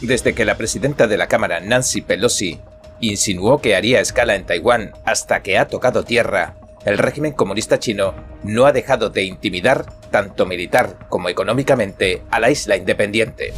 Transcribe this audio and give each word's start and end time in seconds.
Desde 0.00 0.34
que 0.34 0.46
la 0.46 0.56
presidenta 0.56 1.06
de 1.06 1.18
la 1.18 1.26
Cámara, 1.26 1.60
Nancy 1.60 2.00
Pelosi, 2.00 2.58
insinuó 3.00 3.60
que 3.60 3.76
haría 3.76 4.00
escala 4.00 4.34
en 4.34 4.46
Taiwán 4.46 4.92
hasta 5.04 5.42
que 5.42 5.58
ha 5.58 5.68
tocado 5.68 6.04
tierra, 6.04 6.54
el 6.86 6.96
régimen 6.96 7.32
comunista 7.32 7.78
chino 7.78 8.14
no 8.42 8.64
ha 8.64 8.72
dejado 8.72 9.10
de 9.10 9.24
intimidar, 9.24 9.84
tanto 10.10 10.46
militar 10.46 10.96
como 11.10 11.28
económicamente, 11.28 12.22
a 12.30 12.40
la 12.40 12.50
isla 12.50 12.76
independiente. 12.76 13.52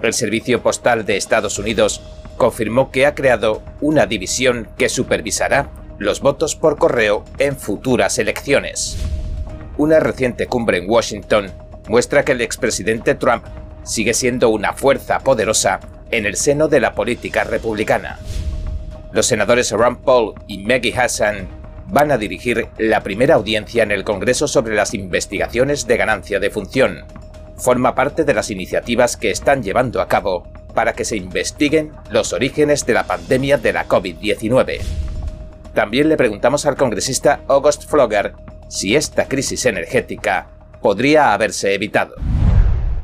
El 0.00 0.12
Servicio 0.12 0.62
Postal 0.62 1.04
de 1.04 1.16
Estados 1.16 1.58
Unidos 1.58 2.00
confirmó 2.36 2.92
que 2.92 3.06
ha 3.06 3.16
creado 3.16 3.62
una 3.80 4.06
división 4.06 4.68
que 4.78 4.88
supervisará 4.88 5.70
los 5.98 6.20
votos 6.20 6.54
por 6.54 6.78
correo 6.78 7.24
en 7.38 7.56
futuras 7.56 8.18
elecciones. 8.20 8.96
Una 9.76 9.98
reciente 9.98 10.46
cumbre 10.46 10.78
en 10.78 10.88
Washington 10.88 11.50
muestra 11.88 12.24
que 12.24 12.32
el 12.32 12.40
expresidente 12.40 13.16
Trump 13.16 13.44
sigue 13.88 14.12
siendo 14.12 14.50
una 14.50 14.74
fuerza 14.74 15.20
poderosa 15.20 15.80
en 16.10 16.26
el 16.26 16.36
seno 16.36 16.68
de 16.68 16.78
la 16.78 16.94
política 16.94 17.44
republicana. 17.44 18.18
Los 19.12 19.26
senadores 19.26 19.72
Ron 19.72 19.96
Paul 19.96 20.34
y 20.46 20.58
Maggie 20.58 20.94
Hassan 20.94 21.48
van 21.86 22.12
a 22.12 22.18
dirigir 22.18 22.68
la 22.76 23.02
primera 23.02 23.36
audiencia 23.36 23.82
en 23.82 23.90
el 23.90 24.04
Congreso 24.04 24.46
sobre 24.46 24.74
las 24.74 24.92
investigaciones 24.92 25.86
de 25.86 25.96
ganancia 25.96 26.38
de 26.38 26.50
función. 26.50 27.06
Forma 27.56 27.94
parte 27.94 28.24
de 28.24 28.34
las 28.34 28.50
iniciativas 28.50 29.16
que 29.16 29.30
están 29.30 29.62
llevando 29.62 30.02
a 30.02 30.08
cabo 30.08 30.46
para 30.74 30.92
que 30.92 31.06
se 31.06 31.16
investiguen 31.16 31.92
los 32.10 32.34
orígenes 32.34 32.84
de 32.84 32.92
la 32.92 33.04
pandemia 33.04 33.56
de 33.56 33.72
la 33.72 33.88
COVID-19. 33.88 34.80
También 35.72 36.10
le 36.10 36.18
preguntamos 36.18 36.66
al 36.66 36.76
congresista 36.76 37.40
August 37.48 37.88
Flogger 37.88 38.34
si 38.68 38.96
esta 38.96 39.28
crisis 39.28 39.64
energética 39.64 40.48
podría 40.82 41.32
haberse 41.32 41.72
evitado. 41.72 42.14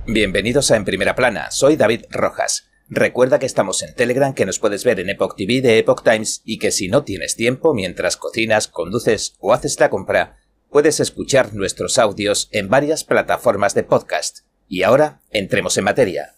Bienvenidos 0.07 0.71
a 0.71 0.77
En 0.77 0.85
Primera 0.85 1.15
Plana, 1.15 1.51
soy 1.51 1.77
David 1.77 2.03
Rojas. 2.11 2.69
Recuerda 2.91 3.39
que 3.39 3.47
estamos 3.47 3.83
en 3.83 3.95
Telegram, 3.95 4.35
que 4.35 4.45
nos 4.45 4.59
puedes 4.59 4.85
ver 4.85 5.01
en 5.01 5.09
Epoch 5.09 5.35
TV 5.35 5.63
de 5.63 5.79
Epoch 5.79 6.03
Times 6.05 6.43
y 6.45 6.59
que 6.59 6.73
si 6.73 6.89
no 6.89 7.05
tienes 7.05 7.37
tiempo 7.37 7.73
mientras 7.73 8.19
cocinas, 8.19 8.69
conduces 8.69 9.35
o 9.39 9.55
haces 9.55 9.81
la 9.81 9.89
compra, 9.89 10.37
puedes 10.69 11.01
escuchar 11.01 11.55
nuestros 11.55 11.97
audios 11.99 12.51
en 12.53 12.69
varias 12.69 13.03
plataformas 13.03 13.75
de 13.75 13.85
podcast. 13.85 14.41
Y 14.69 14.83
ahora, 14.83 15.23
entremos 15.31 15.79
en 15.79 15.85
materia. 15.85 16.35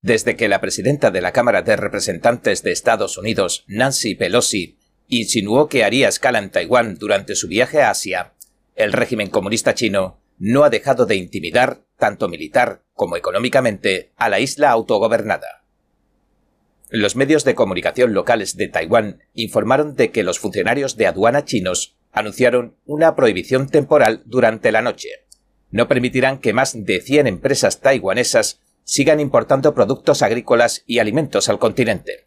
Desde 0.00 0.36
que 0.36 0.48
la 0.48 0.60
presidenta 0.60 1.10
de 1.10 1.22
la 1.22 1.32
Cámara 1.32 1.62
de 1.62 1.74
Representantes 1.74 2.62
de 2.62 2.70
Estados 2.70 3.18
Unidos, 3.18 3.64
Nancy 3.66 4.14
Pelosi, 4.14 4.79
insinuó 5.18 5.68
que 5.68 5.84
haría 5.84 6.08
escala 6.08 6.38
en 6.38 6.50
Taiwán 6.50 6.96
durante 6.96 7.34
su 7.34 7.48
viaje 7.48 7.82
a 7.82 7.90
Asia, 7.90 8.32
el 8.76 8.92
régimen 8.92 9.28
comunista 9.28 9.74
chino 9.74 10.20
no 10.38 10.64
ha 10.64 10.70
dejado 10.70 11.04
de 11.04 11.16
intimidar, 11.16 11.82
tanto 11.98 12.28
militar 12.28 12.82
como 12.94 13.16
económicamente, 13.16 14.12
a 14.16 14.28
la 14.28 14.40
isla 14.40 14.70
autogobernada. 14.70 15.64
Los 16.88 17.14
medios 17.14 17.44
de 17.44 17.54
comunicación 17.54 18.14
locales 18.14 18.56
de 18.56 18.68
Taiwán 18.68 19.22
informaron 19.34 19.94
de 19.96 20.10
que 20.10 20.22
los 20.22 20.38
funcionarios 20.38 20.96
de 20.96 21.06
aduana 21.06 21.44
chinos 21.44 21.96
anunciaron 22.12 22.76
una 22.84 23.14
prohibición 23.14 23.68
temporal 23.68 24.22
durante 24.24 24.72
la 24.72 24.82
noche. 24.82 25.08
No 25.70 25.88
permitirán 25.88 26.38
que 26.38 26.52
más 26.52 26.84
de 26.84 27.00
100 27.00 27.26
empresas 27.26 27.80
taiwanesas 27.80 28.60
sigan 28.84 29.20
importando 29.20 29.74
productos 29.74 30.22
agrícolas 30.22 30.82
y 30.86 30.98
alimentos 30.98 31.48
al 31.48 31.58
continente. 31.58 32.26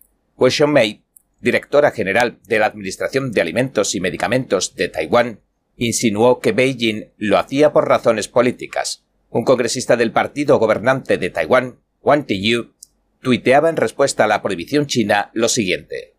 Mei, 0.68 1.04
directora 1.44 1.92
general 1.92 2.40
de 2.48 2.58
la 2.58 2.68
Administración 2.68 3.34
de 3.34 3.42
Alimentos 3.42 3.94
y 3.96 4.00
Medicamentos 4.00 4.76
de 4.76 4.88
Taiwán, 4.88 5.42
insinuó 5.76 6.40
que 6.40 6.54
Beijing 6.54 7.12
lo 7.18 7.38
hacía 7.38 7.74
por 7.74 7.88
razones 7.88 8.30
políticas. 8.30 9.04
Un 9.30 9.44
congresista 9.44 9.98
del 9.98 10.14
partido 10.14 10.58
gobernante 10.58 11.18
de 11.18 11.30
Taiwán, 11.30 11.80
Wang 12.02 12.26
Tiyu, 12.26 12.74
tuiteaba 13.22 13.70
en 13.70 13.76
respuesta 13.76 14.24
a 14.24 14.28
la 14.28 14.42
prohibición 14.42 14.88
china 14.88 15.32
lo 15.34 15.50
siguiente. 15.50 16.14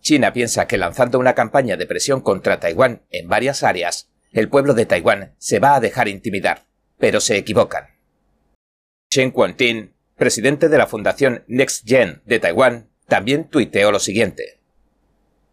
China 0.00 0.32
piensa 0.32 0.66
que 0.66 0.76
lanzando 0.76 1.20
una 1.20 1.34
campaña 1.34 1.76
de 1.76 1.86
presión 1.86 2.20
contra 2.20 2.58
Taiwán 2.58 3.02
en 3.10 3.28
varias 3.28 3.62
áreas, 3.62 4.10
el 4.32 4.48
pueblo 4.48 4.74
de 4.74 4.86
Taiwán 4.86 5.34
se 5.38 5.60
va 5.60 5.76
a 5.76 5.80
dejar 5.80 6.08
intimidar, 6.08 6.64
pero 6.98 7.20
se 7.20 7.36
equivocan. 7.36 7.84
Chen 9.08 9.30
Quantin, 9.30 9.94
presidente 10.16 10.68
de 10.68 10.78
la 10.78 10.88
Fundación 10.88 11.44
Next 11.46 11.86
Gen 11.86 12.22
de 12.24 12.40
Taiwán, 12.40 12.91
también 13.12 13.44
tuiteó 13.44 13.92
lo 13.92 13.98
siguiente. 14.00 14.58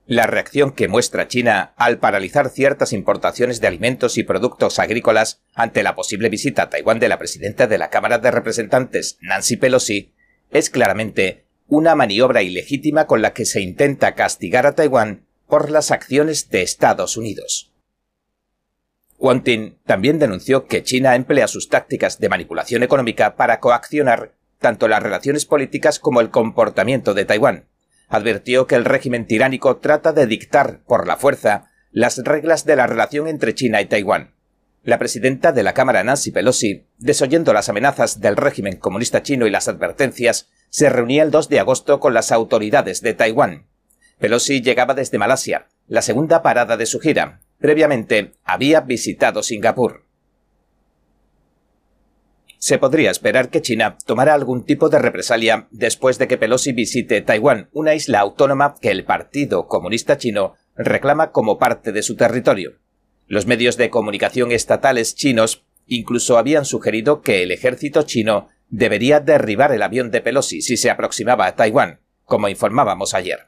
La 0.06 0.28
reacción 0.28 0.72
que 0.72 0.88
muestra 0.88 1.28
China 1.28 1.74
al 1.76 2.00
paralizar 2.00 2.48
ciertas 2.48 2.94
importaciones 2.94 3.60
de 3.60 3.68
alimentos 3.68 4.18
y 4.18 4.24
productos 4.24 4.80
agrícolas 4.80 5.42
ante 5.56 5.84
la 5.84 5.94
posible 5.94 6.30
visita 6.30 6.62
a 6.62 6.70
Taiwán 6.70 7.00
de 7.00 7.10
la 7.10 7.20
presidenta 7.20 7.68
de 7.68 7.78
la 7.78 7.90
Cámara 7.90 8.18
de 8.20 8.32
Representantes, 8.32 9.18
Nancy 9.20 9.58
Pelosi, 9.58 10.14
es 10.52 10.70
claramente 10.70 11.48
una 11.68 11.96
maniobra 11.96 12.44
ilegítima 12.44 13.08
con 13.08 13.22
la 13.22 13.34
que 13.34 13.44
se 13.44 13.60
intenta 13.60 14.16
castigar 14.16 14.66
a 14.66 14.72
Taiwán 14.72 15.26
por 15.46 15.70
las 15.70 15.92
acciones 15.92 16.50
de 16.50 16.62
Estados 16.62 17.18
Unidos. 17.18 17.74
Tin 19.44 19.80
también 19.86 20.18
denunció 20.18 20.66
que 20.66 20.82
China 20.82 21.14
emplea 21.14 21.50
sus 21.50 21.68
tácticas 21.68 22.20
de 22.20 22.30
manipulación 22.30 22.84
económica 22.84 23.36
para 23.36 23.60
coaccionar 23.60 24.39
tanto 24.60 24.88
las 24.88 25.02
relaciones 25.02 25.46
políticas 25.46 26.00
como 26.00 26.22
el 26.22 26.30
comportamiento 26.30 27.14
de 27.14 27.26
Taiwán, 27.26 27.66
advirtió 28.10 28.68
que 28.68 28.76
el 28.76 28.86
régimen 28.86 29.26
tiránico 29.26 29.78
trata 29.78 30.14
de 30.14 30.28
dictar 30.28 30.82
por 30.86 31.08
la 31.08 31.18
fuerza 31.18 31.72
las 31.92 32.18
reglas 32.18 32.66
de 32.66 32.76
la 32.76 32.86
relación 32.86 33.28
entre 33.28 33.56
China 33.56 33.82
y 33.82 33.86
Taiwán. 33.86 34.36
La 34.84 34.98
presidenta 34.98 35.52
de 35.52 35.64
la 35.64 35.74
Cámara 35.74 36.04
Nancy 36.04 36.32
Pelosi, 36.32 36.86
desoyendo 36.98 37.54
las 37.54 37.70
amenazas 37.70 38.22
del 38.22 38.38
régimen 38.38 38.78
comunista 38.78 39.24
chino 39.24 39.48
y 39.48 39.50
las 39.50 39.68
advertencias, 39.68 40.50
se 40.70 40.90
reunía 40.90 41.24
el 41.24 41.32
2 41.32 41.50
de 41.50 41.60
agosto 41.60 42.00
con 42.00 42.14
las 42.14 42.32
autoridades 42.32 43.02
de 43.02 43.14
Taiwán. 43.14 43.66
Pelosi 44.20 44.62
llegaba 44.62 44.94
desde 44.94 45.18
Malasia, 45.18 45.68
la 45.88 46.02
segunda 46.02 46.42
parada 46.42 46.78
de 46.78 46.86
su 46.86 47.00
gira. 47.00 47.42
Previamente 47.60 48.34
había 48.44 48.82
visitado 48.82 49.44
Singapur 49.44 50.09
se 52.60 52.78
podría 52.78 53.10
esperar 53.10 53.50
que 53.50 53.62
China 53.62 53.98
tomara 54.06 54.34
algún 54.34 54.66
tipo 54.66 54.90
de 54.90 55.00
represalia 55.00 55.68
después 55.72 56.20
de 56.20 56.28
que 56.28 56.38
Pelosi 56.38 56.74
visite 56.74 57.22
Taiwán, 57.22 57.70
una 57.72 57.96
isla 57.96 58.20
autónoma 58.20 58.76
que 58.82 58.92
el 58.92 59.06
Partido 59.06 59.68
Comunista 59.68 60.18
Chino 60.18 60.56
reclama 60.76 61.32
como 61.32 61.58
parte 61.58 61.92
de 61.94 62.04
su 62.04 62.16
territorio. 62.16 62.74
Los 63.28 63.46
medios 63.46 63.78
de 63.78 63.90
comunicación 63.90 64.52
estatales 64.52 65.16
chinos 65.16 65.66
incluso 65.88 66.38
habían 66.38 66.66
sugerido 66.66 67.22
que 67.22 67.44
el 67.44 67.52
ejército 67.52 68.04
chino 68.04 68.50
debería 68.70 69.20
derribar 69.20 69.72
el 69.72 69.82
avión 69.82 70.12
de 70.12 70.22
Pelosi 70.22 70.62
si 70.62 70.78
se 70.78 70.90
aproximaba 70.90 71.48
a 71.48 71.56
Taiwán, 71.56 72.02
como 72.26 72.50
informábamos 72.50 73.14
ayer. 73.14 73.48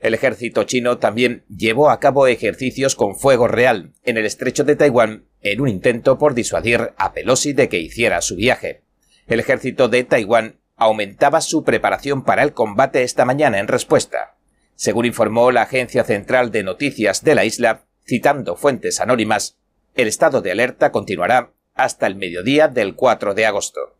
El 0.00 0.14
ejército 0.14 0.64
chino 0.64 0.98
también 0.98 1.44
llevó 1.48 1.90
a 1.90 2.00
cabo 2.00 2.26
ejercicios 2.26 2.94
con 2.94 3.16
fuego 3.16 3.48
real 3.48 3.92
en 4.04 4.16
el 4.16 4.26
estrecho 4.26 4.64
de 4.64 4.76
Taiwán 4.76 5.24
en 5.52 5.60
un 5.60 5.68
intento 5.68 6.18
por 6.18 6.34
disuadir 6.34 6.92
a 6.96 7.12
Pelosi 7.12 7.52
de 7.52 7.68
que 7.68 7.78
hiciera 7.78 8.20
su 8.20 8.36
viaje. 8.36 8.82
El 9.26 9.40
ejército 9.40 9.88
de 9.88 10.04
Taiwán 10.04 10.60
aumentaba 10.76 11.40
su 11.40 11.64
preparación 11.64 12.24
para 12.24 12.42
el 12.42 12.52
combate 12.52 13.02
esta 13.02 13.24
mañana 13.24 13.58
en 13.58 13.68
respuesta. 13.68 14.36
Según 14.74 15.06
informó 15.06 15.50
la 15.50 15.62
Agencia 15.62 16.04
Central 16.04 16.50
de 16.50 16.62
Noticias 16.62 17.24
de 17.24 17.34
la 17.34 17.44
isla, 17.44 17.86
citando 18.06 18.56
fuentes 18.56 19.00
anónimas, 19.00 19.56
el 19.94 20.06
estado 20.06 20.42
de 20.42 20.52
alerta 20.52 20.92
continuará 20.92 21.52
hasta 21.74 22.06
el 22.06 22.14
mediodía 22.14 22.68
del 22.68 22.94
4 22.94 23.34
de 23.34 23.46
agosto. 23.46 23.96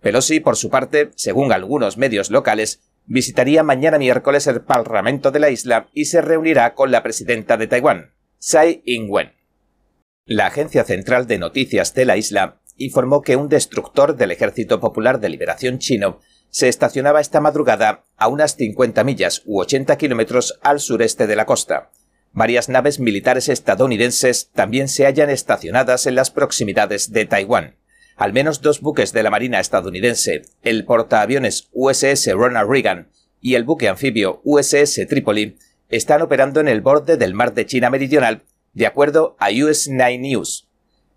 Pelosi, 0.00 0.40
por 0.40 0.56
su 0.56 0.68
parte, 0.68 1.10
según 1.14 1.52
algunos 1.52 1.96
medios 1.96 2.30
locales, 2.30 2.82
visitaría 3.06 3.62
mañana 3.62 3.98
miércoles 3.98 4.46
el 4.46 4.62
Parlamento 4.62 5.30
de 5.30 5.38
la 5.38 5.50
isla 5.50 5.88
y 5.94 6.06
se 6.06 6.20
reunirá 6.20 6.74
con 6.74 6.90
la 6.90 7.02
presidenta 7.02 7.56
de 7.56 7.66
Taiwán, 7.68 8.12
Tsai 8.38 8.82
Ing-wen. 8.84 9.35
La 10.26 10.46
Agencia 10.46 10.84
Central 10.84 11.26
de 11.26 11.38
Noticias 11.38 11.94
de 11.94 12.04
la 12.04 12.16
isla 12.16 12.60
informó 12.76 13.22
que 13.22 13.36
un 13.36 13.48
destructor 13.48 14.16
del 14.16 14.32
Ejército 14.32 14.80
Popular 14.80 15.20
de 15.20 15.28
Liberación 15.28 15.78
chino 15.78 16.20
se 16.50 16.68
estacionaba 16.68 17.20
esta 17.20 17.40
madrugada 17.40 18.04
a 18.16 18.28
unas 18.28 18.56
50 18.56 19.04
millas 19.04 19.42
u 19.46 19.60
80 19.60 19.96
kilómetros 19.96 20.58
al 20.62 20.80
sureste 20.80 21.26
de 21.26 21.36
la 21.36 21.46
costa. 21.46 21.90
Varias 22.32 22.68
naves 22.68 23.00
militares 23.00 23.48
estadounidenses 23.48 24.50
también 24.52 24.88
se 24.88 25.06
hallan 25.06 25.30
estacionadas 25.30 26.06
en 26.06 26.16
las 26.16 26.30
proximidades 26.30 27.12
de 27.12 27.24
Taiwán 27.24 27.76
al 28.16 28.32
menos 28.32 28.62
dos 28.62 28.80
buques 28.80 29.12
de 29.12 29.22
la 29.22 29.30
Marina 29.30 29.60
estadounidense, 29.60 30.42
el 30.62 30.84
portaaviones 30.84 31.68
USS 31.72 32.32
Ronald 32.32 32.70
Reagan 32.70 33.08
y 33.40 33.54
el 33.54 33.64
buque 33.64 33.88
anfibio 33.88 34.40
USS 34.42 35.06
Tripoli, 35.08 35.58
están 35.88 36.22
operando 36.22 36.60
en 36.60 36.68
el 36.68 36.80
borde 36.80 37.16
del 37.16 37.34
mar 37.34 37.54
de 37.54 37.66
China 37.66 37.90
Meridional, 37.90 38.42
de 38.76 38.86
acuerdo 38.86 39.36
a 39.40 39.48
US 39.50 39.88
9 39.90 40.18
News. 40.18 40.68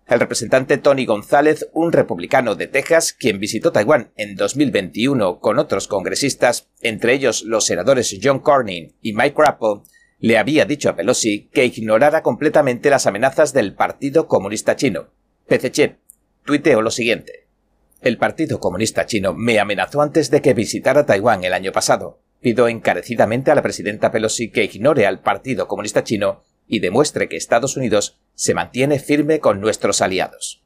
El 0.06 0.18
representante 0.18 0.78
Tony 0.78 1.04
González, 1.04 1.68
un 1.74 1.92
republicano 1.92 2.54
de 2.54 2.66
Texas, 2.66 3.12
quien 3.12 3.38
visitó 3.38 3.70
Taiwán 3.70 4.12
en 4.16 4.34
2021 4.34 5.40
con 5.40 5.58
otros 5.58 5.86
congresistas, 5.86 6.70
entre 6.80 7.12
ellos 7.12 7.42
los 7.42 7.66
senadores 7.66 8.18
John 8.20 8.40
Cornyn 8.40 8.94
y 9.02 9.12
Mike 9.12 9.34
Crapo, 9.34 9.84
le 10.18 10.38
había 10.38 10.64
dicho 10.64 10.88
a 10.88 10.96
Pelosi 10.96 11.50
que 11.52 11.66
ignorara 11.66 12.22
completamente 12.22 12.88
las 12.88 13.06
amenazas 13.06 13.52
del 13.52 13.74
Partido 13.74 14.26
Comunista 14.26 14.74
Chino. 14.74 15.10
PCC 15.46 15.98
tuiteó 16.46 16.80
lo 16.80 16.90
siguiente. 16.90 17.46
El 18.00 18.16
Partido 18.16 18.58
Comunista 18.58 19.04
Chino 19.04 19.34
me 19.34 19.60
amenazó 19.60 20.00
antes 20.00 20.30
de 20.30 20.40
que 20.40 20.54
visitara 20.54 21.04
Taiwán 21.04 21.44
el 21.44 21.52
año 21.52 21.72
pasado. 21.72 22.20
Pido 22.40 22.68
encarecidamente 22.68 23.50
a 23.50 23.54
la 23.54 23.62
presidenta 23.62 24.10
Pelosi 24.10 24.50
que 24.50 24.64
ignore 24.64 25.06
al 25.06 25.20
Partido 25.20 25.68
Comunista 25.68 26.02
Chino 26.04 26.42
y 26.70 26.78
demuestre 26.78 27.28
que 27.28 27.36
Estados 27.36 27.76
Unidos 27.76 28.16
se 28.34 28.54
mantiene 28.54 29.00
firme 29.00 29.40
con 29.40 29.60
nuestros 29.60 30.00
aliados. 30.00 30.62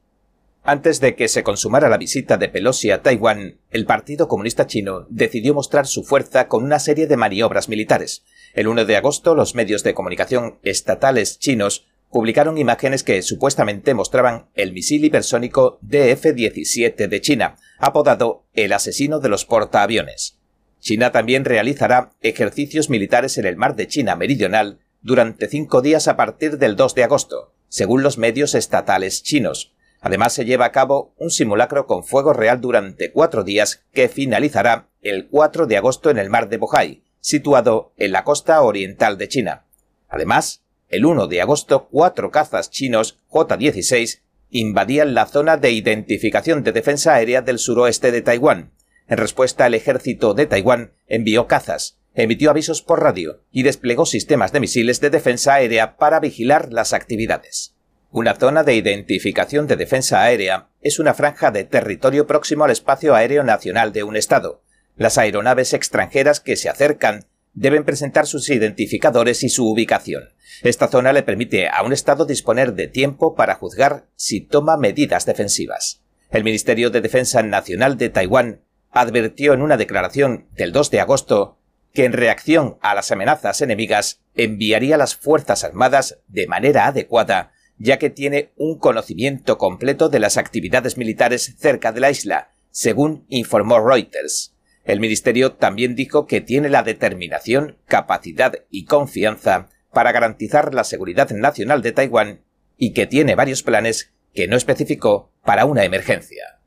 Antes 0.63 0.99
de 1.01 1.15
que 1.15 1.27
se 1.27 1.43
consumara 1.43 1.89
la 1.89 1.97
visita 1.97 2.37
de 2.37 2.47
Pelosi 2.47 2.91
a 2.91 3.01
Taiwán, 3.01 3.57
el 3.71 3.85
Partido 3.85 4.27
Comunista 4.27 4.65
Chino 4.67 5.05
decidió 5.09 5.53
mostrar 5.53 5.87
su 5.87 6.03
fuerza 6.03 6.47
con 6.47 6.63
una 6.63 6.79
serie 6.79 7.07
de 7.07 7.17
maniobras 7.17 7.69
militares. 7.69 8.23
El 8.53 8.67
1 8.67 8.85
de 8.85 8.95
agosto, 8.95 9.35
los 9.35 9.55
medios 9.55 9.83
de 9.83 9.93
comunicación 9.93 10.59
estatales 10.63 11.39
chinos 11.39 11.85
publicaron 12.11 12.57
imágenes 12.57 13.03
que 13.03 13.21
supuestamente 13.21 13.93
mostraban 13.93 14.47
el 14.53 14.73
misil 14.73 15.03
hipersónico 15.05 15.79
DF-17 15.81 17.07
de 17.07 17.21
China, 17.21 17.57
apodado 17.77 18.45
el 18.53 18.73
asesino 18.73 19.19
de 19.19 19.29
los 19.29 19.45
portaaviones. 19.45 20.37
China 20.79 21.11
también 21.11 21.45
realizará 21.45 22.11
ejercicios 22.21 22.89
militares 22.91 23.37
en 23.37 23.45
el 23.45 23.55
mar 23.55 23.75
de 23.75 23.87
China 23.87 24.15
Meridional 24.15 24.79
durante 25.05 25.47
cinco 25.47 25.83
días 25.83 26.07
a 26.07 26.17
partir 26.17 26.57
del 26.57 26.75
2 26.75 26.95
de 26.95 27.03
agosto, 27.03 27.53
según 27.69 28.01
los 28.01 28.17
medios 28.17 28.55
estatales 28.55 29.21
chinos, 29.21 29.75
Además, 30.05 30.33
se 30.33 30.45
lleva 30.45 30.65
a 30.65 30.71
cabo 30.71 31.15
un 31.17 31.31
simulacro 31.31 31.87
con 31.87 32.03
fuego 32.03 32.31
real 32.31 32.61
durante 32.61 33.11
cuatro 33.11 33.43
días 33.43 33.83
que 33.91 34.07
finalizará 34.07 34.87
el 35.01 35.27
4 35.29 35.65
de 35.65 35.77
agosto 35.77 36.11
en 36.11 36.19
el 36.19 36.29
mar 36.29 36.47
de 36.47 36.57
Bohai, 36.57 37.01
situado 37.21 37.91
en 37.97 38.11
la 38.11 38.23
costa 38.23 38.61
oriental 38.61 39.17
de 39.17 39.27
China. 39.27 39.65
Además, 40.07 40.61
el 40.89 41.07
1 41.07 41.25
de 41.25 41.41
agosto 41.41 41.87
cuatro 41.89 42.29
cazas 42.29 42.69
chinos 42.69 43.17
J-16 43.29 44.21
invadían 44.51 45.15
la 45.15 45.25
zona 45.25 45.57
de 45.57 45.71
identificación 45.71 46.61
de 46.61 46.71
defensa 46.71 47.15
aérea 47.15 47.41
del 47.41 47.57
suroeste 47.57 48.11
de 48.11 48.21
Taiwán. 48.21 48.73
En 49.07 49.17
respuesta, 49.17 49.65
el 49.65 49.73
ejército 49.73 50.35
de 50.35 50.45
Taiwán 50.45 50.93
envió 51.07 51.47
cazas, 51.47 51.97
emitió 52.15 52.49
avisos 52.49 52.81
por 52.81 53.03
radio 53.03 53.43
y 53.51 53.63
desplegó 53.63 54.05
sistemas 54.05 54.51
de 54.51 54.59
misiles 54.61 55.01
de 55.01 55.09
defensa 55.09 55.55
aérea 55.55 55.97
para 55.97 56.19
vigilar 56.19 56.71
las 56.71 56.93
actividades. 56.93 57.75
Una 58.11 58.35
zona 58.35 58.63
de 58.63 58.75
identificación 58.75 59.67
de 59.67 59.75
defensa 59.75 60.21
aérea 60.21 60.69
es 60.81 60.99
una 60.99 61.13
franja 61.13 61.51
de 61.51 61.65
territorio 61.65 62.25
próximo 62.25 62.63
al 62.63 62.71
espacio 62.71 63.13
aéreo 63.13 63.43
nacional 63.43 63.91
de 63.91 64.03
un 64.03 64.15
Estado. 64.15 64.63
Las 64.95 65.17
aeronaves 65.17 65.73
extranjeras 65.73 66.39
que 66.39 66.55
se 66.55 66.69
acercan 66.69 67.25
deben 67.53 67.83
presentar 67.83 68.25
sus 68.25 68.49
identificadores 68.49 69.43
y 69.43 69.49
su 69.49 69.69
ubicación. 69.69 70.29
Esta 70.63 70.87
zona 70.87 71.11
le 71.11 71.23
permite 71.23 71.67
a 71.67 71.83
un 71.83 71.91
Estado 71.91 72.25
disponer 72.25 72.73
de 72.73 72.87
tiempo 72.87 73.35
para 73.35 73.55
juzgar 73.55 74.05
si 74.15 74.39
toma 74.39 74.77
medidas 74.77 75.25
defensivas. 75.25 76.01
El 76.31 76.43
Ministerio 76.43 76.89
de 76.89 77.01
Defensa 77.01 77.43
Nacional 77.43 77.97
de 77.97 78.09
Taiwán 78.09 78.61
advirtió 78.91 79.53
en 79.53 79.61
una 79.61 79.75
declaración 79.75 80.47
del 80.55 80.71
2 80.71 80.91
de 80.91 81.01
agosto 81.01 81.57
que 81.95 82.05
en 82.05 82.13
reacción 82.13 82.77
a 82.81 82.93
las 82.93 83.11
amenazas 83.11 83.61
enemigas 83.61 84.21
enviaría 84.35 84.97
las 84.97 85.15
Fuerzas 85.15 85.63
Armadas 85.63 86.19
de 86.27 86.45
manera 86.45 86.85
adecuada 86.85 87.53
ya 87.77 87.97
que 87.97 88.09
tiene 88.09 88.51
un 88.55 88.77
conocimiento 88.77 89.57
completo 89.57 90.09
de 90.09 90.19
las 90.19 90.37
actividades 90.37 90.97
militares 90.97 91.55
cerca 91.57 91.91
de 91.91 91.99
la 91.99 92.11
isla, 92.11 92.51
según 92.71 93.25
informó 93.27 93.79
Reuters. 93.79 94.53
El 94.83 94.99
ministerio 94.99 95.53
también 95.53 95.95
dijo 95.95 96.27
que 96.27 96.41
tiene 96.41 96.69
la 96.69 96.83
determinación, 96.83 97.77
capacidad 97.87 98.53
y 98.69 98.85
confianza 98.85 99.69
para 99.91 100.11
garantizar 100.11 100.73
la 100.73 100.83
seguridad 100.83 101.31
nacional 101.31 101.81
de 101.81 101.91
Taiwán 101.91 102.41
y 102.77 102.93
que 102.93 103.07
tiene 103.07 103.35
varios 103.35 103.63
planes 103.63 104.11
que 104.33 104.47
no 104.47 104.57
especificó 104.57 105.31
para 105.43 105.65
una 105.65 105.85
emergencia. 105.85 106.59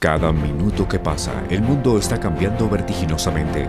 Cada 0.00 0.30
minuto 0.30 0.86
que 0.86 1.00
pasa, 1.00 1.32
el 1.50 1.60
mundo 1.60 1.98
está 1.98 2.20
cambiando 2.20 2.70
vertiginosamente. 2.70 3.68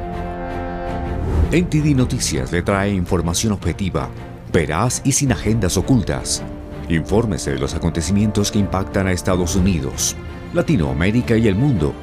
NTD 1.51 1.95
Noticias 1.95 2.51
le 2.51 2.61
trae 2.61 2.93
información 2.93 3.51
objetiva, 3.51 4.09
veraz 4.53 5.01
y 5.03 5.13
sin 5.13 5.31
agendas 5.31 5.75
ocultas. 5.75 6.43
Infórmese 6.87 7.53
de 7.53 7.57
los 7.57 7.73
acontecimientos 7.73 8.51
que 8.51 8.59
impactan 8.59 9.07
a 9.07 9.11
Estados 9.11 9.55
Unidos, 9.55 10.15
Latinoamérica 10.53 11.35
y 11.35 11.47
el 11.47 11.55
mundo, 11.55 11.95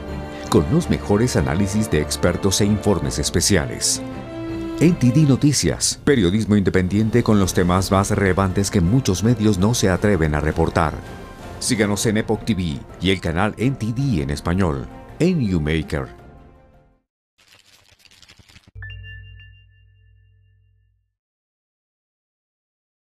con 0.48 0.64
los 0.72 0.90
mejores 0.90 1.36
análisis 1.36 1.88
de 1.88 2.00
expertos 2.00 2.60
e 2.60 2.64
informes 2.64 3.20
especiales. 3.20 4.02
NTD 4.80 5.28
Noticias, 5.28 6.00
periodismo 6.02 6.56
independiente 6.56 7.22
con 7.22 7.38
los 7.38 7.54
temas 7.54 7.92
más 7.92 8.10
relevantes 8.10 8.72
que 8.72 8.80
muchos 8.80 9.22
medios 9.22 9.56
no 9.58 9.72
se 9.72 9.88
atreven 9.88 10.34
a 10.34 10.40
reportar. 10.40 10.94
Síganos 11.58 12.04
en 12.06 12.18
Epoch 12.18 12.44
TV 12.44 12.78
y 13.00 13.10
el 13.10 13.20
canal 13.20 13.54
NTD 13.56 14.20
en 14.20 14.30
español, 14.30 14.86
en. 15.18 16.08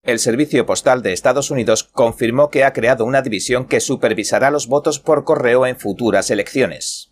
El 0.05 0.19
Servicio 0.19 0.67
Postal 0.67 1.01
de 1.03 1.13
Estados 1.13 1.51
Unidos 1.51 1.85
confirmó 1.85 2.51
que 2.51 2.65
ha 2.65 2.73
creado 2.73 3.05
una 3.07 3.23
división 3.23 3.67
que 3.67 3.81
supervisará 3.81 4.51
los 4.51 4.67
votos 4.67 4.99
por 5.01 5.25
correo 5.25 5.65
en 5.65 5.79
futuras 5.79 6.31
elecciones. 6.31 7.11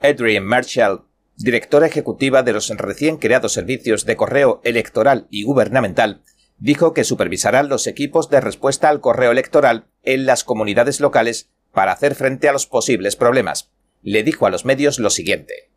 Adrienne 0.00 0.46
Marshall, 0.46 1.02
directora 1.36 1.86
ejecutiva 1.86 2.42
de 2.42 2.52
los 2.52 2.68
recién 2.68 3.16
creados 3.16 3.54
servicios 3.54 4.04
de 4.04 4.16
correo 4.16 4.60
electoral 4.64 5.26
y 5.30 5.42
gubernamental, 5.42 6.22
dijo 6.58 6.92
que 6.92 7.04
supervisarán 7.04 7.68
los 7.68 7.86
equipos 7.86 8.30
de 8.30 8.40
respuesta 8.40 8.88
al 8.88 9.00
correo 9.00 9.32
electoral 9.32 9.86
en 10.02 10.26
las 10.26 10.44
comunidades 10.44 11.00
locales 11.00 11.50
para 11.72 11.92
hacer 11.92 12.14
frente 12.14 12.48
a 12.48 12.52
los 12.52 12.66
posibles 12.66 13.16
problemas. 13.16 13.70
Le 14.02 14.22
dijo 14.22 14.46
a 14.46 14.50
los 14.50 14.64
medios 14.64 14.98
lo 14.98 15.10
siguiente. 15.10 15.70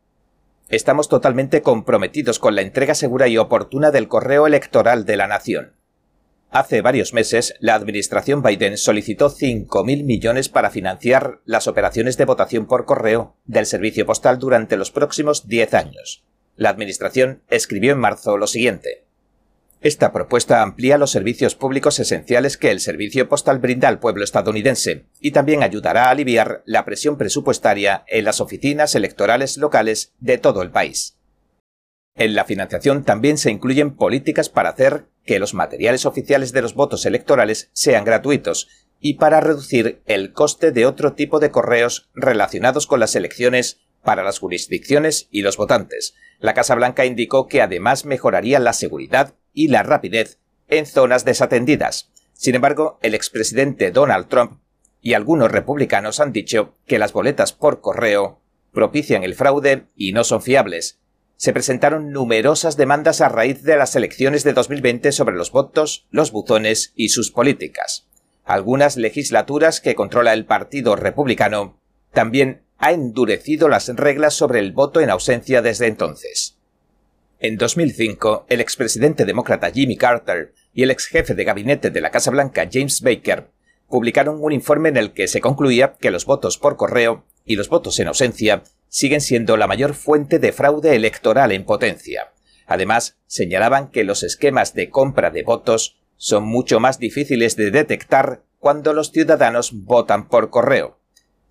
Estamos 0.70 1.08
totalmente 1.08 1.62
comprometidos 1.62 2.40
con 2.40 2.56
la 2.56 2.62
entrega 2.62 2.94
segura 2.94 3.28
y 3.28 3.38
oportuna 3.38 3.92
del 3.92 4.08
correo 4.08 4.48
electoral 4.48 5.06
de 5.06 5.18
la 5.18 5.28
nación. 5.28 5.74
Hace 6.50 6.82
varios 6.82 7.14
meses, 7.14 7.56
la 7.60 7.76
administración 7.76 8.42
Biden 8.42 8.78
solicitó 8.78 9.30
5.000 9.30 10.04
millones 10.04 10.50
para 10.50 10.70
financiar 10.70 11.42
las 11.46 11.68
operaciones 11.68 12.18
de 12.18 12.26
votación 12.26 12.68
por 12.68 12.86
correo 12.86 13.36
del 13.46 13.66
servicio 13.66 14.06
postal 14.06 14.40
durante 14.40 14.78
los 14.78 14.92
próximos 14.92 15.48
10 15.48 15.74
años. 15.74 16.24
La 16.56 16.70
administración 16.70 17.44
escribió 17.50 17.92
en 17.94 18.00
marzo 18.00 18.38
lo 18.38 18.48
siguiente. 18.48 19.07
Esta 19.82 20.12
propuesta 20.12 20.64
amplía 20.64 20.98
los 20.98 21.12
servicios 21.12 21.54
públicos 21.54 22.00
esenciales 22.00 22.58
que 22.58 22.72
el 22.72 22.80
servicio 22.80 23.30
postal 23.30 23.60
brinda 23.60 23.88
al 23.88 24.00
pueblo 24.00 24.24
estadounidense 24.24 25.06
y 25.22 25.32
también 25.32 25.62
ayudará 25.62 26.06
a 26.06 26.10
aliviar 26.10 26.64
la 26.66 26.84
presión 26.84 27.18
presupuestaria 27.18 28.04
en 28.08 28.26
las 28.26 28.42
oficinas 28.42 28.96
electorales 28.96 29.58
locales 29.58 30.14
de 30.20 30.40
todo 30.40 30.64
el 30.64 30.72
país. 30.72 31.18
En 32.16 32.34
la 32.34 32.46
financiación 32.46 33.04
también 33.04 33.38
se 33.38 33.52
incluyen 33.52 33.96
políticas 33.96 34.50
para 34.50 34.70
hacer 34.70 35.06
que 35.24 35.38
los 35.38 35.54
materiales 35.54 36.08
oficiales 36.08 36.52
de 36.52 36.64
los 36.64 36.74
votos 36.74 37.06
electorales 37.06 37.70
sean 37.74 38.04
gratuitos 38.04 38.70
y 39.00 39.16
para 39.16 39.42
reducir 39.42 40.02
el 40.08 40.34
coste 40.34 40.72
de 40.72 40.88
otro 40.88 41.14
tipo 41.14 41.40
de 41.40 41.52
correos 41.52 42.10
relacionados 42.16 42.88
con 42.88 43.00
las 43.00 43.16
elecciones 43.16 43.82
para 44.04 44.24
las 44.24 44.40
jurisdicciones 44.40 45.28
y 45.30 45.44
los 45.44 45.58
votantes. 45.58 46.16
La 46.40 46.56
Casa 46.56 46.74
Blanca 46.74 47.06
indicó 47.06 47.48
que 47.48 47.62
además 47.62 48.06
mejoraría 48.06 48.60
la 48.60 48.74
seguridad 48.74 49.36
y 49.58 49.70
la 49.70 49.82
rapidez 49.82 50.38
en 50.68 50.86
zonas 50.86 51.26
desatendidas. 51.26 52.12
Sin 52.34 52.54
embargo, 52.54 53.00
el 53.02 53.16
expresidente 53.16 53.90
Donald 53.90 54.28
Trump 54.28 54.60
y 55.02 55.16
algunos 55.16 55.52
republicanos 55.52 56.20
han 56.20 56.32
dicho 56.32 56.76
que 56.86 57.00
las 57.00 57.12
boletas 57.12 57.54
por 57.54 57.82
correo 57.82 58.40
propician 58.72 59.24
el 59.24 59.34
fraude 59.34 59.88
y 59.96 60.12
no 60.12 60.24
son 60.24 60.44
fiables, 60.44 61.00
se 61.38 61.54
presentaron 61.54 62.12
numerosas 62.12 62.78
demandas 62.78 63.20
a 63.20 63.30
raíz 63.30 63.64
de 63.64 63.78
las 63.78 63.96
elecciones 63.96 64.44
de 64.44 64.54
2020 64.54 65.12
sobre 65.12 65.36
los 65.36 65.52
votos, 65.52 66.06
los 66.12 66.32
buzones 66.32 66.94
y 66.96 67.10
sus 67.10 67.32
políticas. 67.32 68.08
Algunas 68.44 68.96
legislaturas 68.96 69.82
que 69.82 69.96
controla 69.96 70.34
el 70.34 70.46
Partido 70.46 70.96
Republicano 70.96 71.80
también 72.12 72.62
ha 72.78 72.92
endurecido 72.92 73.70
las 73.70 73.88
reglas 73.88 74.36
sobre 74.36 74.60
el 74.60 74.72
voto 74.72 75.02
en 75.02 75.10
ausencia 75.10 75.64
desde 75.64 75.88
entonces. 75.88 76.57
En 77.40 77.58
2005, 77.58 78.48
el 78.50 78.62
expresidente 78.62 79.24
demócrata 79.24 79.70
Jimmy 79.70 79.96
Carter 79.96 80.56
y 80.74 80.82
el 80.82 80.90
ex 80.90 81.06
jefe 81.06 81.36
de 81.36 81.44
gabinete 81.44 81.92
de 81.92 82.02
la 82.02 82.10
Casa 82.10 82.32
Blanca 82.32 82.68
James 82.72 83.02
Baker 83.02 83.52
publicaron 83.88 84.44
un 84.44 84.52
informe 84.54 84.90
en 84.90 84.98
el 84.98 85.14
que 85.14 85.28
se 85.28 85.40
concluía 85.40 85.94
que 86.00 86.10
los 86.10 86.26
votos 86.26 86.58
por 86.58 86.78
correo 86.78 87.26
y 87.46 87.56
los 87.56 87.70
votos 87.70 88.00
en 88.00 88.08
ausencia 88.08 88.64
siguen 88.90 89.22
siendo 89.22 89.56
la 89.56 89.68
mayor 89.68 89.94
fuente 89.94 90.40
de 90.40 90.52
fraude 90.52 90.96
electoral 90.96 91.52
en 91.52 91.64
potencia. 91.64 92.34
Además, 92.66 93.18
señalaban 93.28 93.92
que 93.92 94.04
los 94.04 94.24
esquemas 94.24 94.74
de 94.74 94.90
compra 94.90 95.30
de 95.30 95.44
votos 95.44 96.00
son 96.16 96.44
mucho 96.44 96.80
más 96.80 96.98
difíciles 96.98 97.56
de 97.56 97.70
detectar 97.70 98.42
cuando 98.58 98.94
los 98.94 99.12
ciudadanos 99.12 99.72
votan 99.74 100.28
por 100.28 100.50
correo. 100.50 101.00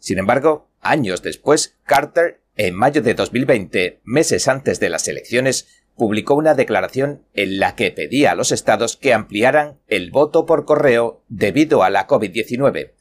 Sin 0.01 0.19
embargo, 0.19 0.69
años 0.81 1.23
después, 1.23 1.77
Carter 1.85 2.41
en 2.57 2.75
mayo 2.75 3.03
de 3.03 3.15
2020, 3.15 4.01
meses 4.05 4.49
antes 4.49 4.81
de 4.81 4.89
las 4.89 5.07
elecciones, 5.09 5.85
publicó 5.95 6.35
una 6.35 6.55
declaración 6.55 7.23
en 7.35 7.59
la 7.59 7.75
que 7.75 7.91
pedía 7.91 8.33
a 8.33 8.35
los 8.35 8.53
estados 8.53 8.97
que 8.97 9.15
ampliaran 9.15 9.79
el 9.89 10.11
voto 10.11 10.47
por 10.47 10.65
correo 10.65 11.23
debido 11.29 11.83
a 11.83 11.91
la 11.91 12.07
COVID-19. 12.07 12.93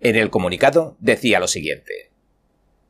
En 0.00 0.16
el 0.16 0.30
comunicado 0.30 0.96
decía 1.00 1.40
lo 1.40 1.48
siguiente. 1.48 2.10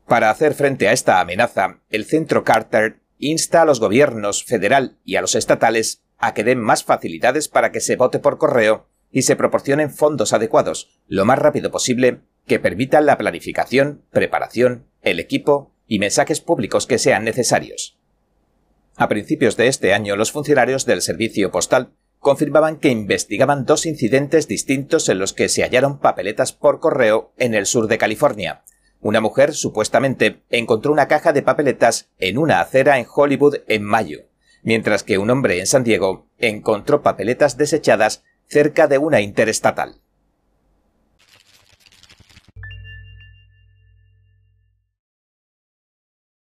Para 0.07 0.29
hacer 0.29 0.53
frente 0.53 0.87
a 0.87 0.91
esta 0.91 1.19
amenaza, 1.19 1.79
el 1.89 2.05
Centro 2.05 2.43
Carter 2.43 2.99
insta 3.17 3.61
a 3.61 3.65
los 3.65 3.79
gobiernos 3.79 4.43
federal 4.43 4.97
y 5.05 5.15
a 5.15 5.21
los 5.21 5.35
estatales 5.35 6.01
a 6.17 6.33
que 6.33 6.43
den 6.43 6.59
más 6.59 6.83
facilidades 6.83 7.47
para 7.47 7.71
que 7.71 7.79
se 7.79 7.95
vote 7.95 8.19
por 8.19 8.37
correo 8.37 8.87
y 9.11 9.21
se 9.23 9.35
proporcionen 9.35 9.91
fondos 9.91 10.33
adecuados 10.33 10.99
lo 11.07 11.25
más 11.25 11.39
rápido 11.39 11.71
posible 11.71 12.21
que 12.47 12.59
permitan 12.59 13.05
la 13.05 13.17
planificación, 13.17 14.03
preparación, 14.11 14.87
el 15.01 15.19
equipo 15.19 15.72
y 15.93 15.99
mensajes 15.99 16.41
públicos 16.41 16.87
que 16.87 16.97
sean 16.97 17.23
necesarios. 17.23 17.99
A 18.95 19.07
principios 19.07 19.57
de 19.57 19.67
este 19.67 19.93
año, 19.93 20.15
los 20.15 20.31
funcionarios 20.31 20.87
del 20.87 21.03
servicio 21.03 21.51
postal 21.51 21.93
confirmaban 22.17 22.77
que 22.77 22.89
investigaban 22.89 23.65
dos 23.65 23.85
incidentes 23.85 24.47
distintos 24.47 25.07
en 25.07 25.19
los 25.19 25.33
que 25.33 25.49
se 25.49 25.61
hallaron 25.61 25.99
papeletas 25.99 26.51
por 26.51 26.79
correo 26.79 27.31
en 27.37 27.53
el 27.53 27.67
sur 27.67 27.85
de 27.85 27.99
California. 27.99 28.63
Una 29.01 29.21
mujer 29.21 29.53
supuestamente 29.53 30.41
encontró 30.49 30.91
una 30.91 31.07
caja 31.07 31.31
de 31.31 31.43
papeletas 31.43 32.09
en 32.17 32.39
una 32.39 32.59
acera 32.59 32.97
en 32.97 33.05
Hollywood 33.07 33.57
en 33.67 33.83
mayo, 33.83 34.21
mientras 34.63 35.03
que 35.03 35.19
un 35.19 35.29
hombre 35.29 35.59
en 35.59 35.67
San 35.67 35.83
Diego 35.83 36.25
encontró 36.39 37.03
papeletas 37.03 37.55
desechadas 37.55 38.23
cerca 38.47 38.87
de 38.87 38.97
una 38.97 39.21
interestatal. 39.21 40.01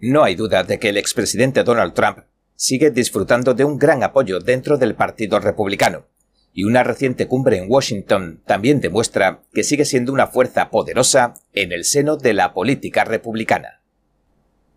No 0.00 0.24
hay 0.24 0.34
duda 0.34 0.64
de 0.64 0.78
que 0.78 0.88
el 0.88 0.96
expresidente 0.96 1.62
Donald 1.62 1.92
Trump 1.92 2.20
sigue 2.56 2.90
disfrutando 2.90 3.52
de 3.52 3.64
un 3.64 3.78
gran 3.78 4.02
apoyo 4.02 4.40
dentro 4.40 4.78
del 4.78 4.94
Partido 4.94 5.38
Republicano, 5.40 6.06
y 6.54 6.64
una 6.64 6.82
reciente 6.82 7.28
cumbre 7.28 7.58
en 7.58 7.70
Washington 7.70 8.42
también 8.46 8.80
demuestra 8.80 9.42
que 9.52 9.62
sigue 9.62 9.84
siendo 9.84 10.12
una 10.12 10.26
fuerza 10.26 10.70
poderosa 10.70 11.34
en 11.52 11.72
el 11.72 11.84
seno 11.84 12.16
de 12.16 12.32
la 12.32 12.54
política 12.54 13.04
republicana. 13.04 13.82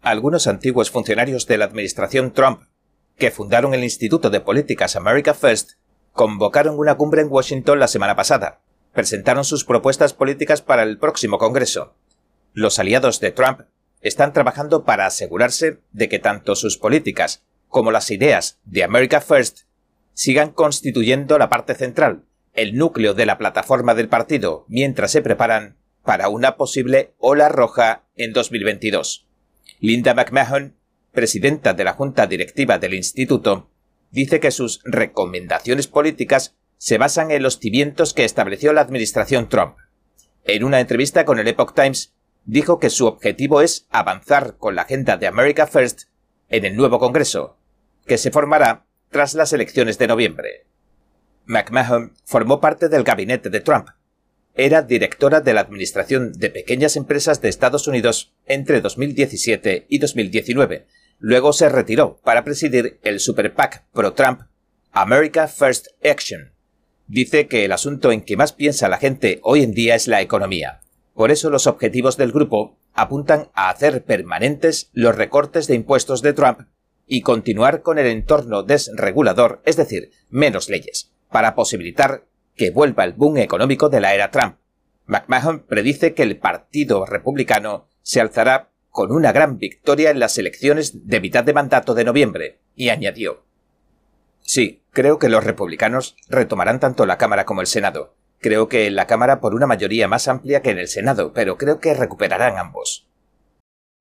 Algunos 0.02 0.48
antiguos 0.48 0.92
funcionarios 0.92 1.48
de 1.48 1.58
la 1.58 1.66
administración 1.66 2.34
Trump, 2.34 2.64
que 3.18 3.32
fundaron 3.32 3.74
el 3.74 3.86
Instituto 3.86 4.30
de 4.30 4.42
Políticas 4.42 4.98
America 4.98 5.34
First, 5.34 5.74
convocaron 6.12 6.78
una 6.78 6.96
cumbre 6.96 7.22
en 7.22 7.32
Washington 7.32 7.80
la 7.80 7.88
semana 7.88 8.18
pasada. 8.18 8.62
Presentaron 8.94 9.46
sus 9.46 9.64
propuestas 9.64 10.14
políticas 10.14 10.62
para 10.62 10.84
el 10.84 10.98
próximo 10.98 11.38
Congreso. 11.38 11.96
Los 12.52 12.78
aliados 12.78 13.20
de 13.22 13.32
Trump 13.32 13.62
están 14.04 14.34
trabajando 14.34 14.84
para 14.84 15.08
asegurarse 15.08 15.80
de 15.92 16.10
que 16.10 16.20
tanto 16.20 16.56
sus 16.56 16.78
políticas 16.78 17.44
como 17.68 17.92
las 17.92 18.12
ideas 18.12 18.60
de 18.66 18.84
America 18.84 19.22
First 19.22 19.62
sigan 20.14 20.52
constituyendo 20.52 21.40
la 21.40 21.50
parte 21.50 21.74
central, 21.74 22.26
el 22.54 22.76
núcleo 22.76 23.16
de 23.16 23.26
la 23.26 23.40
plataforma 23.40 23.96
del 23.96 24.10
partido, 24.10 24.66
mientras 24.68 25.12
se 25.12 25.24
preparan 25.24 25.78
para 26.04 26.30
una 26.30 26.58
posible 26.58 27.14
ola 27.18 27.50
roja 27.50 28.04
en 28.16 28.34
2022. 28.34 29.28
Linda 29.80 30.14
McMahon, 30.14 30.76
presidenta 31.12 31.74
de 31.74 31.84
la 31.84 31.94
Junta 31.94 32.28
Directiva 32.28 32.78
del 32.78 32.94
Instituto, 32.94 33.70
dice 34.12 34.40
que 34.40 34.52
sus 34.52 34.82
recomendaciones 34.84 35.88
políticas 35.88 36.56
se 36.78 36.98
basan 36.98 37.32
en 37.32 37.42
los 37.42 37.60
cimientos 37.60 38.14
que 38.14 38.26
estableció 38.26 38.74
la 38.74 38.82
administración 38.82 39.50
Trump. 39.50 39.78
En 40.44 40.64
una 40.66 40.82
entrevista 40.82 41.26
con 41.26 41.40
el 41.40 41.48
Epoch 41.48 41.74
Times, 41.74 42.14
dijo 42.46 42.80
que 42.80 42.90
su 42.90 43.06
objetivo 43.06 43.62
es 43.62 43.88
avanzar 43.90 44.58
con 44.58 44.76
la 44.76 44.84
agenda 44.84 45.18
de 45.18 45.28
America 45.28 45.68
First 45.68 46.04
en 46.50 46.66
el 46.66 46.76
nuevo 46.76 47.00
Congreso, 47.00 47.58
que 48.06 48.18
se 48.18 48.32
formará 48.32 48.86
tras 49.10 49.34
las 49.34 49.54
elecciones 49.54 49.98
de 49.98 50.08
noviembre. 50.08 50.66
McMahon 51.46 52.14
formó 52.26 52.60
parte 52.60 52.90
del 52.90 53.04
gabinete 53.04 53.50
de 53.50 53.60
Trump. 53.60 53.90
Era 54.56 54.82
directora 54.82 55.42
de 55.42 55.54
la 55.54 55.62
Administración 55.62 56.32
de 56.34 56.50
Pequeñas 56.50 56.96
Empresas 56.96 57.42
de 57.42 57.50
Estados 57.50 57.88
Unidos 57.88 58.34
entre 58.46 58.82
2017 58.82 59.88
y 59.90 59.98
2019. 59.98 60.88
Luego 61.20 61.54
se 61.54 61.70
retiró 61.70 62.20
para 62.24 62.44
presidir 62.44 63.00
el 63.04 63.20
Super 63.20 63.54
PAC 63.54 63.86
pro-Trump 63.94 64.42
America 64.92 65.48
First 65.48 65.88
Action. 66.04 66.54
Dice 67.08 67.48
que 67.48 67.66
el 67.66 67.72
asunto 67.72 68.12
en 68.12 68.22
que 68.22 68.38
más 68.38 68.54
piensa 68.54 68.90
la 68.90 68.98
gente 68.98 69.40
hoy 69.44 69.64
en 69.64 69.74
día 69.74 69.96
es 69.96 70.08
la 70.08 70.22
economía. 70.22 70.83
Por 71.14 71.32
eso 71.32 71.50
los 71.50 71.68
objetivos 71.68 72.18
del 72.18 72.32
grupo 72.32 72.78
apuntan 72.94 73.50
a 73.54 73.70
hacer 73.70 74.04
permanentes 74.04 74.90
los 74.94 75.16
recortes 75.16 75.68
de 75.68 75.76
impuestos 75.76 76.22
de 76.22 76.34
Trump 76.34 76.62
y 77.06 77.22
continuar 77.22 77.82
con 77.82 78.00
el 78.00 78.08
entorno 78.08 78.64
desregulador, 78.64 79.62
es 79.66 79.76
decir, 79.76 80.12
menos 80.30 80.70
leyes, 80.70 81.12
para 81.30 81.56
posibilitar 81.56 82.26
que 82.56 82.72
vuelva 82.72 83.04
el 83.04 83.14
boom 83.14 83.38
económico 83.38 83.90
de 83.90 84.02
la 84.02 84.14
era 84.14 84.32
Trump. 84.32 84.58
McMahon 85.06 85.60
predice 85.68 86.14
que 86.14 86.24
el 86.24 86.38
Partido 86.38 87.06
Republicano 87.06 87.88
se 88.02 88.22
alzará 88.22 88.70
con 88.90 89.12
una 89.12 89.32
gran 89.32 89.58
victoria 89.58 90.12
en 90.12 90.20
las 90.20 90.38
elecciones 90.38 91.08
de 91.08 91.20
mitad 91.20 91.44
de 91.44 91.54
mandato 91.54 91.94
de 91.94 92.06
noviembre, 92.06 92.60
y 92.76 92.90
añadió 92.90 93.44
Sí, 94.42 94.84
creo 94.92 95.20
que 95.20 95.30
los 95.30 95.44
republicanos 95.44 96.16
retomarán 96.28 96.80
tanto 96.80 97.06
la 97.06 97.18
Cámara 97.18 97.46
como 97.46 97.62
el 97.62 97.68
Senado, 97.68 98.16
Creo 98.44 98.68
que 98.68 98.88
en 98.88 98.96
la 98.98 99.08
Cámara 99.08 99.40
por 99.40 99.56
una 99.56 99.68
mayoría 99.68 100.10
más 100.10 100.28
amplia 100.28 100.62
que 100.62 100.72
en 100.72 100.78
el 100.78 100.90
Senado, 100.90 101.32
pero 101.32 101.58
creo 101.58 101.80
que 101.80 101.94
recuperarán 101.94 102.58
ambos. 102.58 103.08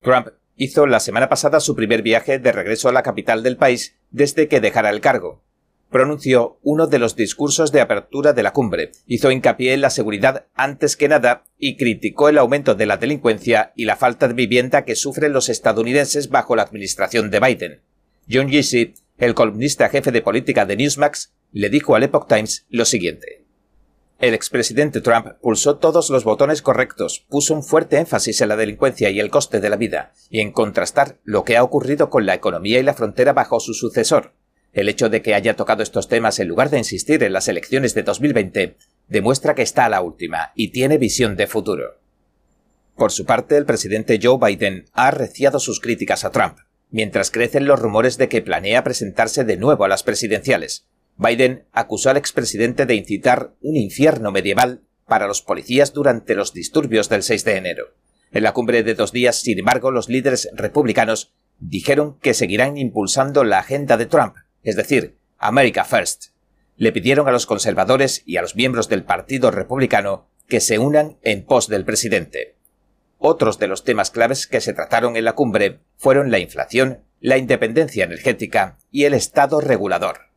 Trump 0.00 0.30
hizo 0.56 0.88
la 0.88 0.99
semana 0.99 1.28
pasada 1.28 1.61
su 1.61 1.76
primer 1.76 2.02
viaje 2.02 2.40
de 2.40 2.50
regreso 2.50 2.88
a 2.88 2.92
la 2.92 3.04
capital 3.04 3.44
del 3.44 3.56
país 3.56 3.96
desde 4.11 4.49
que 4.49 4.61
dejara 4.61 4.90
el 4.90 5.00
cargo. 5.00 5.44
Pronunció 5.90 6.58
uno 6.62 6.88
de 6.88 6.99
los 6.99 7.14
discursos 7.14 7.70
de 7.70 7.82
apertura 7.82 8.32
de 8.32 8.42
la 8.42 8.52
cumbre, 8.52 8.90
hizo 9.06 9.30
hincapié 9.30 9.75
en 9.75 9.80
la 9.80 9.90
seguridad 9.90 10.46
antes 10.54 10.96
que 10.96 11.06
nada 11.06 11.44
y 11.56 11.76
criticó 11.76 12.28
el 12.28 12.38
aumento 12.38 12.75
de 12.75 12.87
la 12.87 12.96
delincuencia 12.96 13.72
y 13.76 13.84
la 13.84 13.94
falta 13.94 14.26
de 14.26 14.34
vivienda 14.34 14.84
que 14.84 14.96
sufren 14.96 15.32
los 15.32 15.50
estadounidenses 15.50 16.30
bajo 16.30 16.56
la 16.56 16.62
administración 16.62 17.30
de 17.30 17.38
Biden. 17.38 17.82
John 18.28 18.49
Gizzi, 18.49 18.94
el 19.18 19.34
columnista 19.34 19.88
jefe 19.88 20.11
de 20.11 20.22
política 20.22 20.66
de 20.66 20.75
Newsmax, 20.75 21.32
le 21.52 21.70
dijo 21.70 21.94
al 21.94 22.02
Epoch 22.02 22.26
Times 22.26 22.66
lo 22.70 22.84
siguiente. 22.84 23.42
El 24.22 24.34
expresidente 24.34 25.00
Trump 25.00 25.32
pulsó 25.40 25.78
todos 25.78 26.08
los 26.08 26.22
botones 26.22 26.62
correctos, 26.62 27.26
puso 27.28 27.54
un 27.54 27.64
fuerte 27.64 27.98
énfasis 27.98 28.40
en 28.40 28.50
la 28.50 28.56
delincuencia 28.56 29.10
y 29.10 29.18
el 29.18 29.30
coste 29.30 29.58
de 29.58 29.68
la 29.68 29.74
vida, 29.74 30.12
y 30.30 30.38
en 30.38 30.52
contrastar 30.52 31.18
lo 31.24 31.42
que 31.42 31.56
ha 31.56 31.64
ocurrido 31.64 32.08
con 32.08 32.24
la 32.24 32.34
economía 32.34 32.78
y 32.78 32.84
la 32.84 32.94
frontera 32.94 33.32
bajo 33.32 33.58
su 33.58 33.74
sucesor. 33.74 34.34
El 34.72 34.88
hecho 34.88 35.08
de 35.08 35.22
que 35.22 35.34
haya 35.34 35.56
tocado 35.56 35.82
estos 35.82 36.06
temas 36.06 36.38
en 36.38 36.46
lugar 36.46 36.70
de 36.70 36.78
insistir 36.78 37.24
en 37.24 37.32
las 37.32 37.48
elecciones 37.48 37.94
de 37.94 38.04
2020 38.04 38.76
demuestra 39.08 39.56
que 39.56 39.62
está 39.62 39.86
a 39.86 39.88
la 39.88 40.02
última 40.02 40.52
y 40.54 40.68
tiene 40.68 40.98
visión 40.98 41.34
de 41.34 41.48
futuro. 41.48 41.98
Por 42.94 43.10
su 43.10 43.26
parte, 43.26 43.56
el 43.56 43.66
presidente 43.66 44.20
Joe 44.22 44.38
Biden 44.40 44.84
ha 44.92 45.08
arreciado 45.08 45.58
sus 45.58 45.80
críticas 45.80 46.24
a 46.24 46.30
Trump, 46.30 46.58
mientras 46.90 47.32
crecen 47.32 47.66
los 47.66 47.80
rumores 47.80 48.18
de 48.18 48.28
que 48.28 48.40
planea 48.40 48.84
presentarse 48.84 49.42
de 49.42 49.56
nuevo 49.56 49.84
a 49.84 49.88
las 49.88 50.04
presidenciales, 50.04 50.86
Biden 51.16 51.64
acusó 51.73 52.11
al 52.11 52.16
expresidente 52.16 52.87
de 52.87 52.95
incitar 52.95 53.54
un 53.61 53.76
infierno 53.76 54.33
medieval 54.33 54.83
para 55.07 55.26
los 55.26 55.42
policías 55.42 55.92
durante 55.92 56.35
los 56.35 56.52
disturbios 56.52 57.09
del 57.09 57.23
6 57.23 57.45
de 57.45 57.57
enero. 57.57 57.95
En 58.33 58.42
la 58.42 58.52
cumbre 58.52 58.83
de 58.83 58.95
dos 58.95 59.12
días, 59.12 59.40
sin 59.40 59.59
embargo, 59.59 59.90
los 59.90 60.09
líderes 60.09 60.49
republicanos 60.54 61.33
dijeron 61.59 62.19
que 62.21 62.35
seguirán 62.35 62.76
impulsando 62.78 63.45
la 63.45 63.59
agenda 63.59 63.97
de 63.97 64.07
Trump, 64.07 64.37
es 64.62 64.75
decir, 64.75 65.16
America 65.38 65.85
First. 65.85 66.33
Le 66.76 66.92
pidieron 66.92 67.28
a 67.28 67.33
los 67.33 67.47
conservadores 67.47 68.23
y 68.25 68.38
a 68.38 68.42
los 68.42 68.57
miembros 68.57 68.88
del 68.88 69.04
Partido 69.04 69.50
Republicano 69.50 70.28
que 70.49 70.61
se 70.61 70.78
unan 70.78 71.19
en 71.23 71.45
pos 71.45 71.69
del 71.69 71.85
presidente. 71.85 72.57
Otros 73.19 73.59
de 73.59 73.69
los 73.69 73.85
temas 73.85 74.11
claves 74.11 74.47
que 74.47 74.61
se 74.61 74.73
trataron 74.73 75.16
en 75.16 75.25
la 75.25 75.35
cumbre 75.35 75.81
fueron 75.97 76.31
la 76.31 76.38
inflación, 76.38 77.04
la 77.21 77.38
independencia 77.38 78.04
energética 78.04 78.78
y 78.90 79.04
el 79.04 79.14
Estado 79.14 79.61
regulador. 79.61 80.31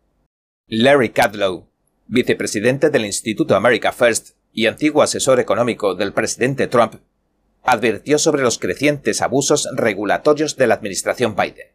Larry 0.67 1.09
Cadlow, 1.09 1.69
vicepresidente 2.07 2.89
del 2.89 3.05
Instituto 3.05 3.55
America 3.55 3.91
First 3.91 4.29
y 4.51 4.65
antiguo 4.65 5.03
asesor 5.03 5.39
económico 5.39 5.93
del 5.93 6.11
presidente 6.11 6.65
Trump, 6.65 6.95
advirtió 7.61 8.17
sobre 8.17 8.41
los 8.41 8.57
crecientes 8.57 9.21
abusos 9.21 9.69
regulatorios 9.75 10.55
de 10.55 10.65
la 10.65 10.73
administración 10.73 11.35
Biden. 11.35 11.67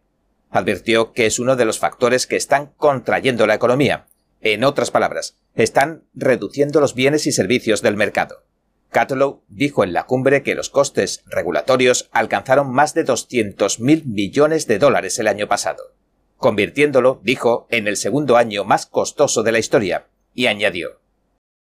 Advirtió 0.51 1.13
que 1.13 1.27
es 1.27 1.39
uno 1.39 1.55
de 1.55 1.67
los 1.67 1.79
factores 1.79 2.27
que 2.27 2.35
están 2.35 2.73
contrayendo 2.77 3.47
la 3.47 3.55
economía. 3.55 4.09
En 4.41 4.65
otras 4.65 4.91
palabras, 4.91 5.37
están 5.55 6.03
reduciendo 6.13 6.81
los 6.81 6.97
bienes 6.97 7.29
y 7.29 7.33
servicios 7.33 7.83
del 7.83 7.97
mercado. 7.97 8.43
Catlow 8.91 9.45
dijo 9.47 9.85
en 9.85 9.93
la 9.93 10.07
cumbre 10.07 10.43
que 10.43 10.57
los 10.57 10.69
costes 10.69 11.23
regulatorios 11.27 12.09
alcanzaron 12.11 12.73
más 12.73 12.93
de 12.95 13.07
200.000 13.07 14.05
millones 14.07 14.67
de 14.67 14.81
dólares 14.81 15.17
el 15.21 15.29
año 15.29 15.47
pasado, 15.47 15.95
convirtiéndolo, 16.41 17.21
dijo, 17.23 17.69
en 17.71 17.87
el 17.87 17.97
segundo 17.97 18.37
año 18.37 18.65
más 18.65 18.87
costoso 18.87 19.43
de 19.45 19.53
la 19.53 19.59
historia, 19.59 20.07
y 20.35 20.47
añadió, 20.47 21.01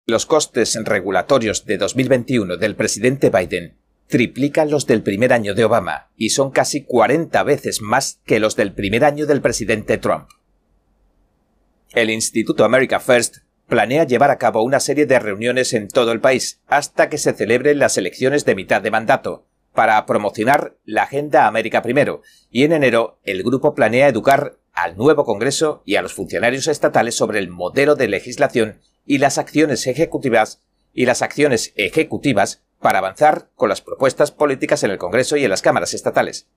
los 0.07 0.25
costes 0.25 0.79
regulatorios 0.85 1.67
de 1.67 1.79
2021 1.79 2.57
del 2.57 2.77
presidente 2.77 3.31
Biden 3.31 3.75
triplican 4.07 4.71
los 4.71 4.87
del 4.87 5.03
primer 5.03 5.33
año 5.33 5.55
de 5.55 5.65
Obama 5.65 6.11
y 6.17 6.31
son 6.31 6.51
casi 6.51 6.85
40 6.85 7.43
veces 7.43 7.81
más 7.83 8.21
que 8.25 8.41
los 8.41 8.57
del 8.57 8.73
primer 8.73 9.05
año 9.05 9.27
del 9.27 9.41
presidente 9.41 9.99
Trump. 9.99 10.29
El 11.93 12.11
Instituto 12.11 12.65
America 12.65 13.01
First 13.01 13.39
planea 13.69 14.05
llevar 14.05 14.31
a 14.31 14.39
cabo 14.39 14.63
una 14.63 14.81
serie 14.81 15.07
de 15.07 15.19
reuniones 15.19 15.73
en 15.73 15.89
todo 15.89 16.13
el 16.13 16.21
país 16.21 16.61
hasta 16.67 17.09
que 17.09 17.19
se 17.19 17.33
celebren 17.33 17.79
las 17.79 17.97
elecciones 17.97 18.45
de 18.45 18.55
mitad 18.55 18.83
de 18.83 18.91
mandato, 18.91 19.47
para 19.75 20.05
promocionar 20.07 20.77
la 20.85 21.05
Agenda 21.05 21.47
América 21.47 21.83
Primero, 21.83 22.23
y 22.51 22.65
en 22.65 22.73
enero 22.73 23.19
el 23.25 23.43
grupo 23.43 23.75
planea 23.75 24.09
educar 24.09 24.59
al 24.73 24.97
nuevo 24.97 25.25
Congreso 25.25 25.83
y 25.85 25.97
a 25.97 26.03
los 26.03 26.15
funcionarios 26.15 26.67
estatales 26.67 27.15
sobre 27.15 27.39
el 27.39 27.49
modelo 27.49 27.95
de 27.95 28.09
legislación 28.09 28.81
y 29.07 29.19
las 29.19 29.39
acciones 29.39 29.87
ejecutivas 29.87 30.61
y 30.93 31.07
las 31.07 31.23
acciones 31.23 31.73
ejecutivas 31.77 32.63
para 32.81 32.99
avanzar 32.99 33.51
con 33.55 33.69
las 33.69 33.81
propuestas 33.81 34.31
políticas 34.31 34.83
en 34.83 34.91
el 34.91 34.99
Congreso 34.99 35.37
y 35.37 35.45
en 35.45 35.51
las 35.51 35.63
cámaras 35.63 35.95
estatales. 35.95 36.49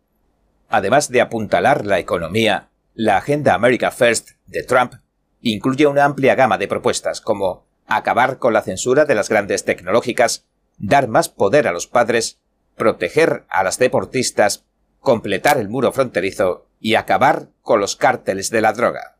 Además 0.69 1.09
de 1.09 1.21
apuntalar 1.21 1.85
la 1.85 1.99
economía, 1.99 2.69
la 2.93 3.17
Agenda 3.17 3.53
America 3.53 3.91
First 3.91 4.31
de 4.47 4.63
Trump 4.63 4.93
incluye 5.41 5.85
una 5.85 6.05
amplia 6.05 6.35
gama 6.35 6.57
de 6.57 6.67
propuestas 6.67 7.21
como 7.21 7.65
acabar 7.85 8.39
con 8.39 8.53
la 8.53 8.63
censura 8.63 9.05
de 9.05 9.15
las 9.15 9.29
grandes 9.29 9.63
tecnológicas, 9.63 10.45
dar 10.77 11.07
más 11.07 11.29
poder 11.29 11.67
a 11.67 11.71
los 11.71 11.87
padres, 11.87 12.39
proteger 12.75 13.45
a 13.49 13.63
las 13.63 13.79
deportistas, 13.79 14.65
completar 14.99 15.57
el 15.57 15.69
muro 15.69 15.91
fronterizo 15.91 16.67
y 16.79 16.95
acabar 16.95 17.47
con 17.61 17.79
los 17.79 17.95
cárteles 17.95 18.49
de 18.49 18.61
la 18.61 18.73
droga. 18.73 19.15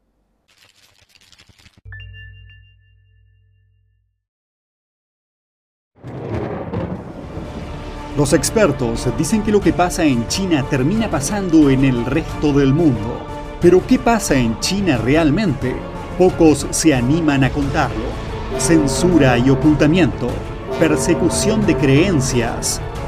Los 8.18 8.32
expertos 8.32 9.06
dicen 9.18 9.44
que 9.44 9.52
lo 9.52 9.60
que 9.60 9.74
pasa 9.74 10.06
en 10.06 10.26
China 10.30 10.66
termina 10.70 11.12
pasando 11.12 11.70
en 11.70 11.84
el 11.84 12.06
resto 12.06 12.54
del 12.54 12.74
mundo. 12.74 13.20
Pero 13.60 13.86
¿qué 13.86 14.00
pasa 14.00 14.36
en 14.36 14.58
China 14.62 14.98
realmente? 14.98 15.76
Pocos 16.18 16.66
se 16.70 16.94
animan 16.94 17.44
a 17.44 17.50
contarlo. 17.50 18.06
Censura 18.58 19.38
y 19.38 19.50
ocultamiento, 19.50 20.30
persecución 20.80 21.66
de 21.66 21.76
creencias, 21.76 22.80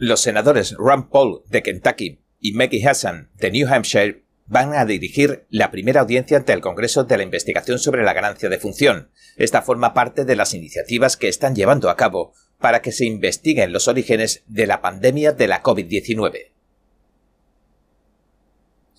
Los 0.00 0.20
senadores 0.20 0.76
Ron 0.78 1.08
Paul 1.08 1.42
de 1.48 1.64
Kentucky 1.64 2.20
y 2.38 2.52
Maggie 2.52 2.86
Hassan 2.86 3.32
de 3.34 3.50
New 3.50 3.66
Hampshire 3.66 4.22
van 4.46 4.72
a 4.72 4.84
dirigir 4.84 5.44
la 5.50 5.72
primera 5.72 6.02
audiencia 6.02 6.36
ante 6.36 6.52
el 6.52 6.60
Congreso 6.60 7.02
de 7.02 7.16
la 7.16 7.24
investigación 7.24 7.80
sobre 7.80 8.04
la 8.04 8.12
ganancia 8.12 8.48
de 8.48 8.60
función. 8.60 9.10
Esta 9.36 9.60
forma 9.60 9.94
parte 9.94 10.24
de 10.24 10.36
las 10.36 10.54
iniciativas 10.54 11.16
que 11.16 11.26
están 11.26 11.56
llevando 11.56 11.90
a 11.90 11.96
cabo 11.96 12.32
para 12.60 12.80
que 12.80 12.92
se 12.92 13.06
investiguen 13.06 13.72
los 13.72 13.88
orígenes 13.88 14.44
de 14.46 14.68
la 14.68 14.80
pandemia 14.80 15.32
de 15.32 15.48
la 15.48 15.64
COVID-19. 15.64 16.52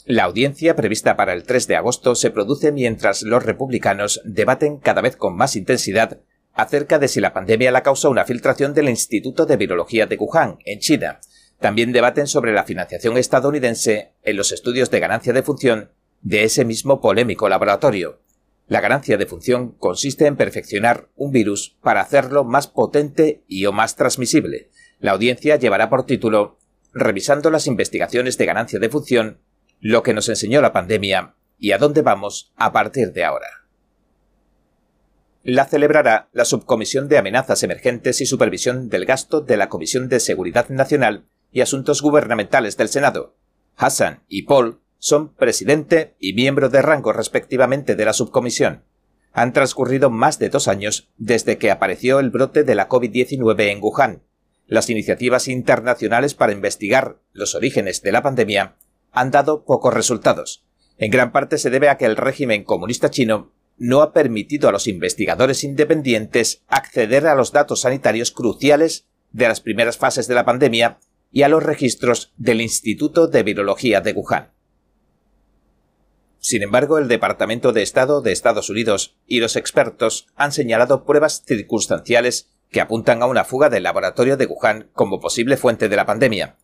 La 0.03 0.25
audiencia 0.25 0.75
prevista 0.75 1.15
para 1.15 1.31
el 1.31 1.43
3 1.43 1.65
de 1.67 1.77
agosto 1.77 2.13
se 2.15 2.29
produce 2.29 2.73
mientras 2.73 3.21
los 3.21 3.45
republicanos 3.45 4.21
debaten 4.25 4.79
cada 4.79 4.99
vez 4.99 5.15
con 5.15 5.37
más 5.37 5.55
intensidad 5.55 6.19
acerca 6.61 6.99
de 6.99 7.07
si 7.07 7.21
la 7.21 7.33
pandemia 7.33 7.71
la 7.71 7.83
causó 7.83 8.09
una 8.09 8.25
filtración 8.25 8.73
del 8.73 8.89
Instituto 8.89 9.45
de 9.45 9.57
Virología 9.57 10.05
de 10.05 10.17
Wuhan, 10.17 10.57
en 10.65 10.79
China. 10.79 11.19
También 11.59 11.91
debaten 11.91 12.27
sobre 12.27 12.53
la 12.53 12.63
financiación 12.63 13.17
estadounidense 13.17 14.13
en 14.23 14.37
los 14.37 14.51
estudios 14.51 14.91
de 14.91 14.99
ganancia 14.99 15.33
de 15.33 15.43
función 15.43 15.91
de 16.21 16.43
ese 16.43 16.65
mismo 16.65 17.01
polémico 17.01 17.49
laboratorio. 17.49 18.21
La 18.67 18.81
ganancia 18.81 19.17
de 19.17 19.25
función 19.25 19.71
consiste 19.71 20.25
en 20.25 20.35
perfeccionar 20.35 21.09
un 21.15 21.31
virus 21.31 21.77
para 21.81 22.01
hacerlo 22.01 22.43
más 22.43 22.67
potente 22.67 23.43
y 23.47 23.65
o 23.65 23.71
más 23.71 23.95
transmisible. 23.95 24.69
La 24.99 25.11
audiencia 25.11 25.55
llevará 25.55 25.89
por 25.89 26.05
título 26.05 26.59
Revisando 26.93 27.51
las 27.51 27.67
investigaciones 27.67 28.37
de 28.37 28.45
ganancia 28.45 28.79
de 28.79 28.89
función, 28.89 29.41
lo 29.79 30.03
que 30.03 30.13
nos 30.13 30.27
enseñó 30.27 30.61
la 30.61 30.73
pandemia 30.73 31.35
y 31.57 31.71
a 31.71 31.77
dónde 31.77 32.01
vamos 32.01 32.51
a 32.55 32.71
partir 32.71 33.11
de 33.13 33.23
ahora 33.23 33.58
la 35.49 35.65
celebrará 35.65 36.29
la 36.33 36.45
Subcomisión 36.45 37.07
de 37.07 37.17
Amenazas 37.17 37.63
Emergentes 37.63 38.21
y 38.21 38.25
Supervisión 38.25 38.89
del 38.89 39.05
Gasto 39.05 39.41
de 39.41 39.57
la 39.57 39.69
Comisión 39.69 40.09
de 40.09 40.19
Seguridad 40.19 40.69
Nacional 40.69 41.25
y 41.51 41.61
Asuntos 41.61 42.01
Gubernamentales 42.01 42.77
del 42.77 42.89
Senado. 42.89 43.35
Hassan 43.75 44.23
y 44.27 44.43
Paul 44.43 44.81
son 44.97 45.33
presidente 45.33 46.15
y 46.19 46.33
miembro 46.33 46.69
de 46.69 46.81
rango 46.81 47.13
respectivamente 47.13 47.95
de 47.95 48.05
la 48.05 48.13
subcomisión. 48.13 48.83
Han 49.31 49.53
transcurrido 49.53 50.09
más 50.09 50.39
de 50.39 50.49
dos 50.49 50.67
años 50.67 51.09
desde 51.17 51.57
que 51.57 51.71
apareció 51.71 52.19
el 52.19 52.29
brote 52.29 52.63
de 52.63 52.75
la 52.75 52.89
COVID-19 52.89 53.71
en 53.71 53.79
Wuhan. 53.81 54.23
Las 54.67 54.89
iniciativas 54.89 55.47
internacionales 55.47 56.35
para 56.35 56.51
investigar 56.51 57.19
los 57.31 57.55
orígenes 57.55 58.01
de 58.01 58.11
la 58.11 58.21
pandemia 58.21 58.75
han 59.11 59.31
dado 59.31 59.63
pocos 59.63 59.93
resultados. 59.93 60.65
En 60.97 61.11
gran 61.11 61.31
parte 61.31 61.57
se 61.57 61.69
debe 61.69 61.89
a 61.89 61.97
que 61.97 62.05
el 62.05 62.17
régimen 62.17 62.63
comunista 62.65 63.09
chino 63.09 63.53
no 63.79 64.01
ha 64.01 64.13
permitido 64.13 64.69
a 64.69 64.71
los 64.71 64.87
investigadores 64.87 65.63
independientes 65.63 66.63
acceder 66.67 67.25
a 67.25 67.35
los 67.35 67.51
datos 67.51 67.81
sanitarios 67.81 68.31
cruciales 68.31 69.07
de 69.31 69.47
las 69.47 69.61
primeras 69.61 69.97
fases 69.97 70.27
de 70.27 70.35
la 70.35 70.45
pandemia 70.45 70.99
y 71.31 71.43
a 71.43 71.49
los 71.49 71.63
registros 71.63 72.33
del 72.37 72.61
Instituto 72.61 73.27
de 73.27 73.43
Virología 73.43 74.01
de 74.01 74.13
Wuhan. 74.13 74.51
Sin 76.39 76.63
embargo, 76.63 76.97
el 76.97 77.07
Departamento 77.07 77.73
de 77.73 77.81
Estado 77.81 78.21
de 78.21 78.31
Estados 78.31 78.69
Unidos 78.69 79.17
y 79.27 79.39
los 79.39 79.55
expertos 79.55 80.27
han 80.35 80.51
señalado 80.51 81.05
pruebas 81.05 81.43
circunstanciales 81.45 82.49
que 82.69 82.81
apuntan 82.81 83.21
a 83.21 83.25
una 83.25 83.43
fuga 83.43 83.69
del 83.69 83.83
laboratorio 83.83 84.37
de 84.37 84.45
Wuhan 84.45 84.89
como 84.93 85.19
posible 85.19 85.57
fuente 85.57 85.89
de 85.89 85.95
la 85.95 86.05
pandemia. 86.05 86.57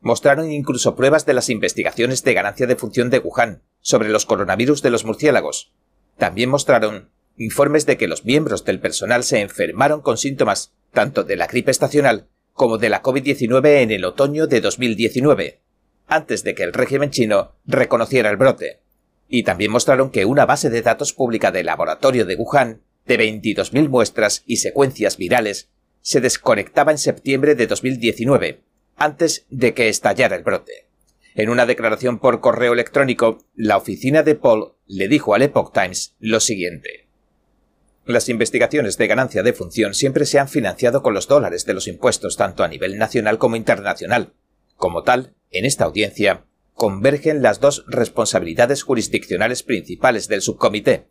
Mostraron 0.00 0.50
incluso 0.50 0.94
pruebas 0.94 1.26
de 1.26 1.34
las 1.34 1.50
investigaciones 1.50 2.22
de 2.22 2.34
ganancia 2.34 2.66
de 2.66 2.76
función 2.76 3.10
de 3.10 3.18
Wuhan 3.18 3.62
sobre 3.80 4.08
los 4.08 4.26
coronavirus 4.26 4.82
de 4.82 4.90
los 4.90 5.04
murciélagos, 5.04 5.72
también 6.18 6.50
mostraron 6.50 7.10
informes 7.36 7.86
de 7.86 7.96
que 7.96 8.08
los 8.08 8.24
miembros 8.24 8.64
del 8.64 8.80
personal 8.80 9.22
se 9.22 9.40
enfermaron 9.40 10.02
con 10.02 10.18
síntomas 10.18 10.74
tanto 10.92 11.22
de 11.24 11.36
la 11.36 11.46
gripe 11.46 11.70
estacional 11.70 12.26
como 12.52 12.76
de 12.76 12.88
la 12.88 13.02
COVID-19 13.02 13.82
en 13.82 13.92
el 13.92 14.04
otoño 14.04 14.48
de 14.48 14.60
2019, 14.60 15.60
antes 16.08 16.42
de 16.42 16.54
que 16.56 16.64
el 16.64 16.72
régimen 16.72 17.10
chino 17.10 17.52
reconociera 17.66 18.30
el 18.30 18.36
brote. 18.36 18.80
Y 19.28 19.44
también 19.44 19.70
mostraron 19.70 20.10
que 20.10 20.24
una 20.24 20.44
base 20.44 20.68
de 20.68 20.82
datos 20.82 21.12
pública 21.12 21.52
del 21.52 21.66
laboratorio 21.66 22.26
de 22.26 22.34
Wuhan, 22.34 22.82
de 23.06 23.18
22.000 23.18 23.88
muestras 23.88 24.42
y 24.44 24.56
secuencias 24.56 25.16
virales, 25.18 25.68
se 26.00 26.20
desconectaba 26.20 26.90
en 26.90 26.98
septiembre 26.98 27.54
de 27.54 27.68
2019, 27.68 28.60
antes 28.96 29.46
de 29.50 29.74
que 29.74 29.88
estallara 29.88 30.34
el 30.34 30.42
brote. 30.42 30.87
En 31.38 31.50
una 31.50 31.66
declaración 31.66 32.18
por 32.18 32.40
correo 32.40 32.72
electrónico, 32.72 33.38
la 33.54 33.76
oficina 33.76 34.24
de 34.24 34.34
Paul 34.34 34.72
le 34.86 35.06
dijo 35.06 35.36
al 35.36 35.42
Epoch 35.42 35.72
Times 35.72 36.16
lo 36.18 36.40
siguiente. 36.40 37.06
Las 38.04 38.28
investigaciones 38.28 38.98
de 38.98 39.06
ganancia 39.06 39.44
de 39.44 39.52
función 39.52 39.94
siempre 39.94 40.26
se 40.26 40.40
han 40.40 40.48
financiado 40.48 41.00
con 41.00 41.14
los 41.14 41.28
dólares 41.28 41.64
de 41.64 41.74
los 41.74 41.86
impuestos 41.86 42.36
tanto 42.36 42.64
a 42.64 42.68
nivel 42.68 42.98
nacional 42.98 43.38
como 43.38 43.54
internacional. 43.54 44.32
Como 44.74 45.04
tal, 45.04 45.36
en 45.52 45.64
esta 45.64 45.84
audiencia, 45.84 46.44
convergen 46.74 47.40
las 47.40 47.60
dos 47.60 47.84
responsabilidades 47.86 48.82
jurisdiccionales 48.82 49.62
principales 49.62 50.26
del 50.26 50.42
subcomité, 50.42 51.06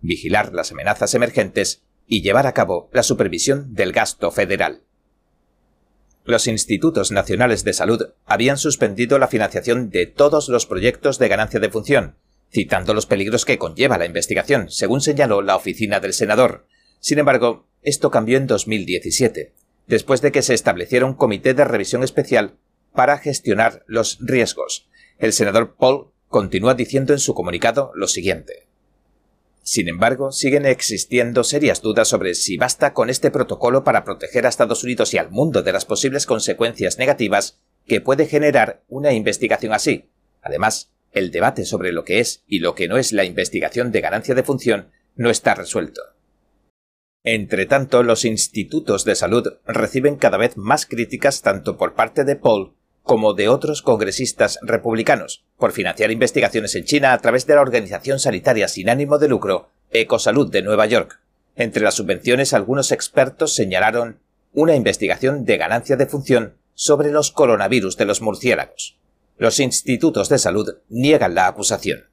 vigilar 0.00 0.54
las 0.54 0.70
amenazas 0.70 1.14
emergentes 1.14 1.82
y 2.06 2.22
llevar 2.22 2.46
a 2.46 2.54
cabo 2.54 2.90
la 2.92 3.02
supervisión 3.02 3.74
del 3.74 3.90
gasto 3.90 4.30
federal. 4.30 4.82
Los 6.26 6.46
institutos 6.46 7.12
nacionales 7.12 7.64
de 7.64 7.74
salud 7.74 8.08
habían 8.24 8.56
suspendido 8.56 9.18
la 9.18 9.28
financiación 9.28 9.90
de 9.90 10.06
todos 10.06 10.48
los 10.48 10.64
proyectos 10.64 11.18
de 11.18 11.28
ganancia 11.28 11.60
de 11.60 11.68
función, 11.68 12.16
citando 12.50 12.94
los 12.94 13.04
peligros 13.04 13.44
que 13.44 13.58
conlleva 13.58 13.98
la 13.98 14.06
investigación, 14.06 14.70
según 14.70 15.02
señaló 15.02 15.42
la 15.42 15.54
oficina 15.54 16.00
del 16.00 16.14
senador. 16.14 16.66
Sin 16.98 17.18
embargo, 17.18 17.68
esto 17.82 18.10
cambió 18.10 18.38
en 18.38 18.46
2017, 18.46 19.52
después 19.86 20.22
de 20.22 20.32
que 20.32 20.40
se 20.40 20.54
estableciera 20.54 21.04
un 21.04 21.12
comité 21.12 21.52
de 21.52 21.64
revisión 21.64 22.02
especial 22.02 22.56
para 22.94 23.18
gestionar 23.18 23.84
los 23.86 24.16
riesgos. 24.20 24.88
El 25.18 25.34
senador 25.34 25.76
Paul 25.76 26.12
continúa 26.28 26.72
diciendo 26.72 27.12
en 27.12 27.18
su 27.18 27.34
comunicado 27.34 27.92
lo 27.94 28.08
siguiente. 28.08 28.63
Sin 29.64 29.88
embargo, 29.88 30.30
siguen 30.30 30.66
existiendo 30.66 31.42
serias 31.42 31.80
dudas 31.80 32.06
sobre 32.06 32.34
si 32.34 32.58
basta 32.58 32.92
con 32.92 33.08
este 33.08 33.30
protocolo 33.30 33.82
para 33.82 34.04
proteger 34.04 34.44
a 34.44 34.50
Estados 34.50 34.84
Unidos 34.84 35.14
y 35.14 35.18
al 35.18 35.30
mundo 35.30 35.62
de 35.62 35.72
las 35.72 35.86
posibles 35.86 36.26
consecuencias 36.26 36.98
negativas 36.98 37.62
que 37.86 38.02
puede 38.02 38.26
generar 38.26 38.84
una 38.88 39.14
investigación 39.14 39.72
así. 39.72 40.10
Además, 40.42 40.92
el 41.12 41.30
debate 41.30 41.64
sobre 41.64 41.92
lo 41.92 42.04
que 42.04 42.20
es 42.20 42.44
y 42.46 42.58
lo 42.58 42.74
que 42.74 42.88
no 42.88 42.98
es 42.98 43.12
la 43.12 43.24
investigación 43.24 43.90
de 43.90 44.02
ganancia 44.02 44.34
de 44.34 44.42
función 44.42 44.90
no 45.16 45.30
está 45.30 45.54
resuelto. 45.54 46.02
Entre 47.22 47.64
tanto, 47.64 48.02
los 48.02 48.26
institutos 48.26 49.06
de 49.06 49.14
salud 49.14 49.54
reciben 49.64 50.16
cada 50.16 50.36
vez 50.36 50.58
más 50.58 50.84
críticas 50.84 51.40
tanto 51.40 51.78
por 51.78 51.94
parte 51.94 52.24
de 52.24 52.36
Paul 52.36 52.74
como 53.04 53.34
de 53.34 53.48
otros 53.48 53.82
congresistas 53.82 54.58
republicanos 54.62 55.44
por 55.58 55.72
financiar 55.72 56.10
investigaciones 56.10 56.74
en 56.74 56.84
China 56.84 57.12
a 57.12 57.18
través 57.18 57.46
de 57.46 57.54
la 57.54 57.60
organización 57.60 58.18
sanitaria 58.18 58.66
sin 58.66 58.88
ánimo 58.88 59.18
de 59.18 59.28
lucro 59.28 59.68
Ecosalud 59.90 60.50
de 60.50 60.62
Nueva 60.62 60.86
York. 60.86 61.20
Entre 61.54 61.82
las 61.82 61.94
subvenciones 61.94 62.54
algunos 62.54 62.90
expertos 62.92 63.54
señalaron 63.54 64.18
una 64.54 64.74
investigación 64.74 65.44
de 65.44 65.58
ganancia 65.58 65.96
de 65.96 66.06
función 66.06 66.56
sobre 66.72 67.12
los 67.12 67.30
coronavirus 67.30 67.96
de 67.98 68.06
los 68.06 68.22
murciélagos. 68.22 68.98
Los 69.36 69.60
institutos 69.60 70.30
de 70.30 70.38
salud 70.38 70.76
niegan 70.88 71.34
la 71.34 71.46
acusación. 71.46 72.06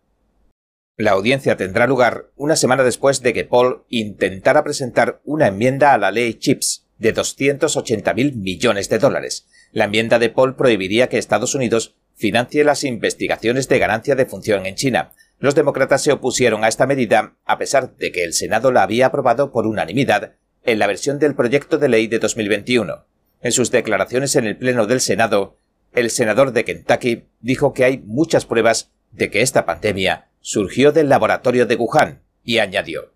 La 0.98 1.12
audiencia 1.12 1.56
tendrá 1.56 1.88
lugar 1.88 2.32
una 2.36 2.58
semana 2.58 2.84
después 2.84 3.22
de 3.22 3.34
que 3.34 3.46
Paul 3.46 3.84
intentara 3.90 4.64
presentar 4.64 5.22
una 5.24 5.48
enmienda 5.48 5.94
a 5.94 5.98
la 5.98 6.12
ley 6.12 6.34
CHIPS 6.34 6.86
de 6.98 7.16
280.000 7.16 8.36
millones 8.36 8.90
de 8.90 9.00
dólares. 9.00 9.48
La 9.72 9.86
enmienda 9.86 10.20
de 10.20 10.30
Paul 10.30 10.56
prohibiría 10.56 11.08
que 11.08 11.18
Estados 11.18 11.56
Unidos 11.56 11.96
financie 12.16 12.64
las 12.64 12.84
investigaciones 12.84 13.68
de 13.68 13.80
ganancia 13.80 14.16
de 14.16 14.26
función 14.26 14.66
en 14.66 14.76
China. 14.76 15.12
Los 15.40 15.56
demócratas 15.56 16.04
se 16.04 16.12
opusieron 16.12 16.64
a 16.64 16.68
esta 16.68 16.86
medida 16.86 17.36
a 17.46 17.58
pesar 17.58 17.96
de 17.96 18.12
que 18.12 18.24
el 18.24 18.34
Senado 18.34 18.72
la 18.72 18.84
había 18.84 19.08
aprobado 19.08 19.52
por 19.52 19.66
unanimidad 19.66 20.34
en 20.64 20.80
la 20.80 20.88
versión 20.88 21.20
del 21.20 21.36
proyecto 21.36 21.78
de 21.78 21.90
ley 21.90 22.08
de 22.08 22.20
2021. 22.20 23.06
En 23.42 23.52
sus 23.52 23.72
declaraciones 23.72 24.36
en 24.36 24.46
el 24.46 24.58
Pleno 24.58 24.86
del 24.86 25.02
Senado, 25.02 25.58
el 25.94 26.10
senador 26.10 26.54
de 26.54 26.64
Kentucky 26.64 27.26
dijo 27.40 27.74
que 27.74 27.84
hay 27.84 27.98
muchas 27.98 28.46
pruebas 28.46 28.92
de 29.12 29.30
que 29.30 29.42
esta 29.42 29.66
pandemia 29.66 30.30
surgió 30.40 30.92
del 30.92 31.10
laboratorio 31.10 31.66
de 31.66 31.76
Wuhan 31.76 32.22
y 32.44 32.60
añadió 32.60 33.12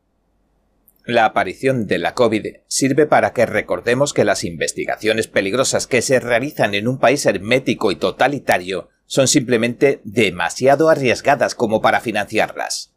la 1.05 1.25
aparición 1.25 1.85
de 1.85 1.99
la 1.99 2.13
COVID 2.13 2.47
sirve 2.67 3.05
para 3.05 3.31
que 3.33 3.45
recordemos 3.45 4.13
que 4.13 4.25
las 4.25 4.43
investigaciones 4.43 5.27
peligrosas 5.27 5.87
que 5.87 6.01
se 6.01 6.19
realizan 6.19 6.73
en 6.73 6.87
un 6.87 6.99
país 6.99 7.25
hermético 7.25 7.91
y 7.91 7.95
totalitario 7.95 8.89
son 9.05 9.27
simplemente 9.27 10.01
demasiado 10.03 10.89
arriesgadas 10.89 11.53
como 11.53 11.81
para 11.81 12.01
financiarlas. 12.01 12.93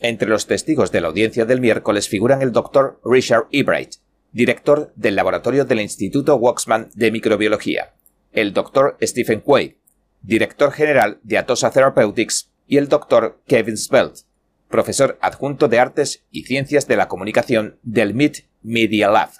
Entre 0.00 0.28
los 0.28 0.46
testigos 0.46 0.92
de 0.92 1.00
la 1.00 1.08
audiencia 1.08 1.44
del 1.44 1.60
miércoles 1.60 2.08
figuran 2.08 2.42
el 2.42 2.52
doctor 2.52 3.00
Richard 3.04 3.46
Ebright, 3.50 3.94
director 4.32 4.92
del 4.94 5.16
laboratorio 5.16 5.64
del 5.64 5.80
Instituto 5.80 6.36
Waxman 6.36 6.90
de 6.94 7.10
Microbiología, 7.10 7.94
el 8.32 8.52
Dr. 8.52 8.96
Stephen 9.02 9.40
Quay, 9.40 9.78
director 10.22 10.72
general 10.72 11.18
de 11.22 11.38
Atosa 11.38 11.70
Therapeutics, 11.70 12.50
y 12.66 12.78
el 12.78 12.88
Dr. 12.88 13.42
Kevin 13.46 13.76
Spelt, 13.76 14.20
profesor 14.72 15.16
adjunto 15.20 15.68
de 15.68 15.78
Artes 15.78 16.24
y 16.32 16.42
Ciencias 16.42 16.88
de 16.88 16.96
la 16.96 17.06
Comunicación 17.06 17.78
del 17.84 18.14
MIT 18.14 18.46
Media 18.62 19.08
Lab. 19.08 19.30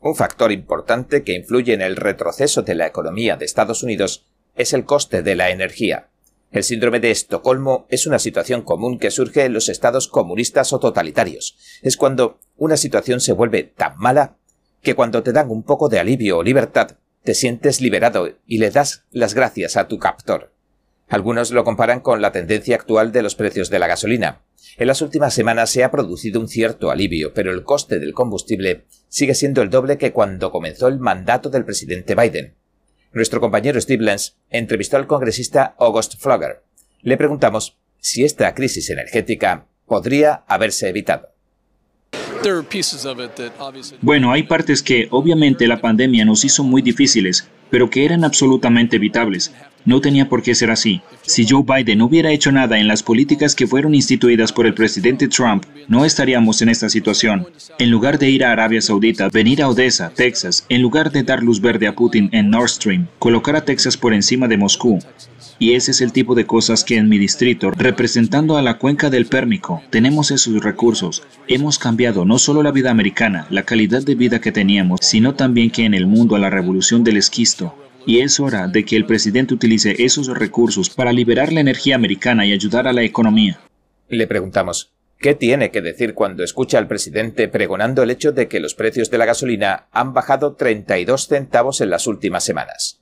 Un 0.00 0.14
factor 0.14 0.52
importante 0.52 1.22
que 1.22 1.32
influye 1.32 1.72
en 1.72 1.80
el 1.80 1.96
retroceso 1.96 2.60
de 2.60 2.74
la 2.74 2.86
economía 2.86 3.36
de 3.36 3.46
Estados 3.46 3.82
Unidos 3.82 4.26
es 4.54 4.74
el 4.74 4.84
coste 4.84 5.22
de 5.22 5.34
la 5.34 5.50
energía. 5.50 6.10
El 6.50 6.64
síndrome 6.64 7.00
de 7.00 7.10
Estocolmo 7.10 7.86
es 7.88 8.06
una 8.06 8.18
situación 8.18 8.62
común 8.62 8.98
que 8.98 9.10
surge 9.10 9.44
en 9.44 9.54
los 9.54 9.68
estados 9.68 10.08
comunistas 10.08 10.72
o 10.72 10.78
totalitarios. 10.78 11.56
Es 11.82 11.96
cuando 11.96 12.38
una 12.56 12.76
situación 12.76 13.20
se 13.20 13.32
vuelve 13.32 13.62
tan 13.62 13.96
mala 13.98 14.36
que 14.82 14.94
cuando 14.94 15.22
te 15.22 15.32
dan 15.32 15.50
un 15.50 15.62
poco 15.62 15.88
de 15.88 15.98
alivio 15.98 16.38
o 16.38 16.42
libertad, 16.42 16.98
te 17.22 17.34
sientes 17.34 17.80
liberado 17.80 18.28
y 18.46 18.58
le 18.58 18.70
das 18.70 19.04
las 19.10 19.34
gracias 19.34 19.76
a 19.76 19.88
tu 19.88 19.98
captor. 19.98 20.52
Algunos 21.08 21.50
lo 21.52 21.64
comparan 21.64 22.00
con 22.00 22.20
la 22.20 22.32
tendencia 22.32 22.76
actual 22.76 23.12
de 23.12 23.22
los 23.22 23.34
precios 23.34 23.70
de 23.70 23.78
la 23.78 23.86
gasolina. 23.86 24.42
En 24.76 24.86
las 24.86 25.00
últimas 25.00 25.32
semanas 25.32 25.70
se 25.70 25.82
ha 25.82 25.90
producido 25.90 26.38
un 26.38 26.48
cierto 26.48 26.90
alivio, 26.90 27.32
pero 27.32 27.50
el 27.50 27.64
coste 27.64 27.98
del 27.98 28.12
combustible 28.12 28.84
sigue 29.08 29.34
siendo 29.34 29.62
el 29.62 29.70
doble 29.70 29.96
que 29.96 30.12
cuando 30.12 30.52
comenzó 30.52 30.86
el 30.86 30.98
mandato 30.98 31.48
del 31.48 31.64
presidente 31.64 32.14
Biden. 32.14 32.54
Nuestro 33.12 33.40
compañero 33.40 33.80
Steve 33.80 34.04
Lenz 34.04 34.36
entrevistó 34.50 34.98
al 34.98 35.06
congresista 35.06 35.74
August 35.78 36.20
Flogger. 36.20 36.62
Le 37.00 37.16
preguntamos 37.16 37.78
si 37.98 38.24
esta 38.24 38.54
crisis 38.54 38.90
energética 38.90 39.66
podría 39.86 40.44
haberse 40.46 40.88
evitado. 40.88 41.30
Bueno, 44.02 44.32
hay 44.32 44.42
partes 44.44 44.82
que 44.82 45.08
obviamente 45.10 45.66
la 45.66 45.80
pandemia 45.80 46.24
nos 46.24 46.44
hizo 46.44 46.62
muy 46.62 46.82
difíciles, 46.82 47.48
pero 47.70 47.90
que 47.90 48.04
eran 48.04 48.24
absolutamente 48.24 48.96
evitables. 48.96 49.52
No 49.84 50.00
tenía 50.00 50.28
por 50.28 50.42
qué 50.42 50.54
ser 50.54 50.70
así. 50.70 51.00
Si 51.22 51.46
Joe 51.48 51.62
Biden 51.62 51.98
no 51.98 52.06
hubiera 52.06 52.30
hecho 52.30 52.52
nada 52.52 52.78
en 52.78 52.88
las 52.88 53.02
políticas 53.02 53.54
que 53.54 53.66
fueron 53.66 53.94
instituidas 53.94 54.52
por 54.52 54.66
el 54.66 54.74
presidente 54.74 55.28
Trump, 55.28 55.64
no 55.86 56.04
estaríamos 56.04 56.60
en 56.60 56.68
esta 56.68 56.90
situación. 56.90 57.46
En 57.78 57.90
lugar 57.90 58.18
de 58.18 58.28
ir 58.28 58.44
a 58.44 58.52
Arabia 58.52 58.82
Saudita, 58.82 59.28
venir 59.28 59.62
a 59.62 59.68
Odessa, 59.68 60.10
Texas, 60.14 60.66
en 60.68 60.82
lugar 60.82 61.10
de 61.10 61.22
dar 61.22 61.42
luz 61.42 61.60
verde 61.60 61.86
a 61.86 61.94
Putin 61.94 62.28
en 62.32 62.50
Nord 62.50 62.68
Stream, 62.68 63.06
colocar 63.18 63.56
a 63.56 63.64
Texas 63.64 63.96
por 63.96 64.12
encima 64.12 64.46
de 64.46 64.58
Moscú, 64.58 64.98
y 65.60 65.72
ese 65.72 65.90
es 65.90 66.00
el 66.00 66.12
tipo 66.12 66.36
de 66.36 66.46
cosas 66.46 66.84
que 66.84 66.96
en 66.96 67.08
mi 67.08 67.18
distrito, 67.18 67.72
representando 67.72 68.56
a 68.56 68.62
la 68.62 68.78
cuenca 68.78 69.10
del 69.10 69.26
Pérmico, 69.26 69.82
tenemos 69.90 70.30
esos 70.30 70.62
recursos. 70.62 71.24
Hemos 71.48 71.80
cambiado 71.80 72.24
no 72.24 72.38
solo 72.38 72.62
la 72.62 72.70
vida 72.70 72.90
americana, 72.90 73.46
la 73.50 73.64
calidad 73.64 74.02
de 74.02 74.14
vida 74.14 74.40
que 74.40 74.52
teníamos, 74.52 75.00
sino 75.02 75.34
también 75.34 75.70
que 75.70 75.84
en 75.84 75.94
el 75.94 76.06
mundo 76.06 76.36
a 76.36 76.38
la 76.38 76.50
revolución 76.50 77.02
del 77.02 77.16
esquisto. 77.16 77.57
Y 78.08 78.20
es 78.20 78.40
hora 78.40 78.68
de 78.68 78.86
que 78.86 78.96
el 78.96 79.04
presidente 79.04 79.52
utilice 79.52 80.02
esos 80.02 80.28
recursos 80.28 80.88
para 80.88 81.12
liberar 81.12 81.52
la 81.52 81.60
energía 81.60 81.94
americana 81.94 82.46
y 82.46 82.54
ayudar 82.54 82.88
a 82.88 82.94
la 82.94 83.02
economía. 83.02 83.60
Le 84.08 84.26
preguntamos, 84.26 84.94
¿Qué 85.18 85.34
tiene 85.34 85.70
que 85.70 85.82
decir 85.82 86.14
cuando 86.14 86.42
escucha 86.42 86.78
al 86.78 86.88
presidente 86.88 87.48
pregonando 87.48 88.02
el 88.02 88.10
hecho 88.10 88.32
de 88.32 88.48
que 88.48 88.60
los 88.60 88.74
precios 88.74 89.10
de 89.10 89.18
la 89.18 89.26
gasolina 89.26 89.88
han 89.92 90.14
bajado 90.14 90.54
32 90.54 91.26
centavos 91.26 91.82
en 91.82 91.90
las 91.90 92.06
últimas 92.06 92.44
semanas? 92.44 92.98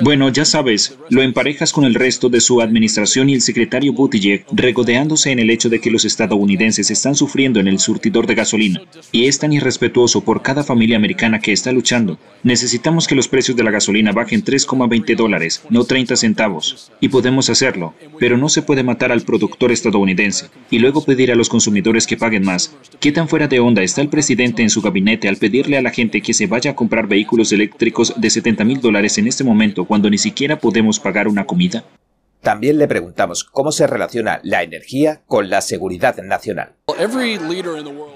Bueno, 0.00 0.28
ya 0.30 0.44
sabes, 0.44 0.96
lo 1.10 1.22
emparejas 1.22 1.72
con 1.72 1.84
el 1.84 1.94
resto 1.94 2.28
de 2.28 2.40
su 2.40 2.60
administración 2.60 3.28
y 3.28 3.34
el 3.34 3.40
secretario 3.42 3.92
Buttigieg 3.92 4.44
regodeándose 4.52 5.30
en 5.30 5.38
el 5.38 5.50
hecho 5.50 5.68
de 5.68 5.80
que 5.80 5.90
los 5.90 6.04
estadounidenses 6.04 6.90
están 6.90 7.14
sufriendo 7.14 7.60
en 7.60 7.68
el 7.68 7.78
surtidor 7.78 8.26
de 8.26 8.34
gasolina 8.34 8.82
y 9.10 9.26
es 9.26 9.38
tan 9.38 9.52
irrespetuoso 9.52 10.22
por 10.22 10.42
cada 10.42 10.62
familia 10.62 10.96
americana 10.96 11.40
que 11.40 11.52
está 11.52 11.72
luchando. 11.72 12.18
Necesitamos 12.42 13.06
que 13.06 13.14
los 13.14 13.28
precios 13.28 13.56
de 13.56 13.64
la 13.64 13.70
gasolina 13.70 14.12
bajen 14.12 14.44
3,20 14.44 15.16
dólares, 15.16 15.62
no 15.68 15.84
30 15.84 16.16
centavos. 16.16 16.90
Y 17.00 17.08
podemos 17.08 17.50
hacerlo, 17.50 17.94
pero 18.18 18.36
no 18.36 18.48
se 18.48 18.62
puede 18.62 18.82
matar 18.82 19.12
al 19.12 19.22
productor 19.22 19.72
estadounidense 19.72 20.46
y 20.70 20.78
luego 20.78 21.04
pedir 21.04 21.30
a 21.30 21.36
los 21.36 21.48
consumidores 21.48 22.06
que 22.06 22.16
paguen 22.16 22.44
más. 22.44 22.74
¿Qué 23.00 23.12
tan 23.12 23.28
fuera 23.28 23.48
de 23.48 23.60
onda 23.60 23.82
está 23.82 24.00
el 24.00 24.08
presidente 24.08 24.62
en 24.62 24.70
su 24.70 24.80
gabinete 24.80 25.28
al 25.28 25.36
pedirle 25.36 25.76
a 25.76 25.82
la 25.82 25.90
gente 25.90 26.20
que 26.22 26.34
se 26.34 26.46
vaya 26.46 26.72
a 26.72 26.76
comprar 26.76 27.06
vehículos 27.06 27.52
eléctricos 27.52 28.14
de 28.16 28.30
70 28.30 28.64
mil 28.64 28.80
dólares 28.80 29.01
en 29.18 29.26
este 29.26 29.44
momento 29.44 29.84
cuando 29.84 30.08
ni 30.08 30.18
siquiera 30.18 30.58
podemos 30.58 31.00
pagar 31.00 31.28
una 31.28 31.44
comida? 31.44 31.84
También 32.42 32.76
le 32.78 32.88
preguntamos 32.88 33.44
cómo 33.44 33.70
se 33.70 33.86
relaciona 33.86 34.40
la 34.42 34.64
energía 34.64 35.22
con 35.26 35.48
la 35.48 35.60
seguridad 35.60 36.16
nacional. 36.22 36.72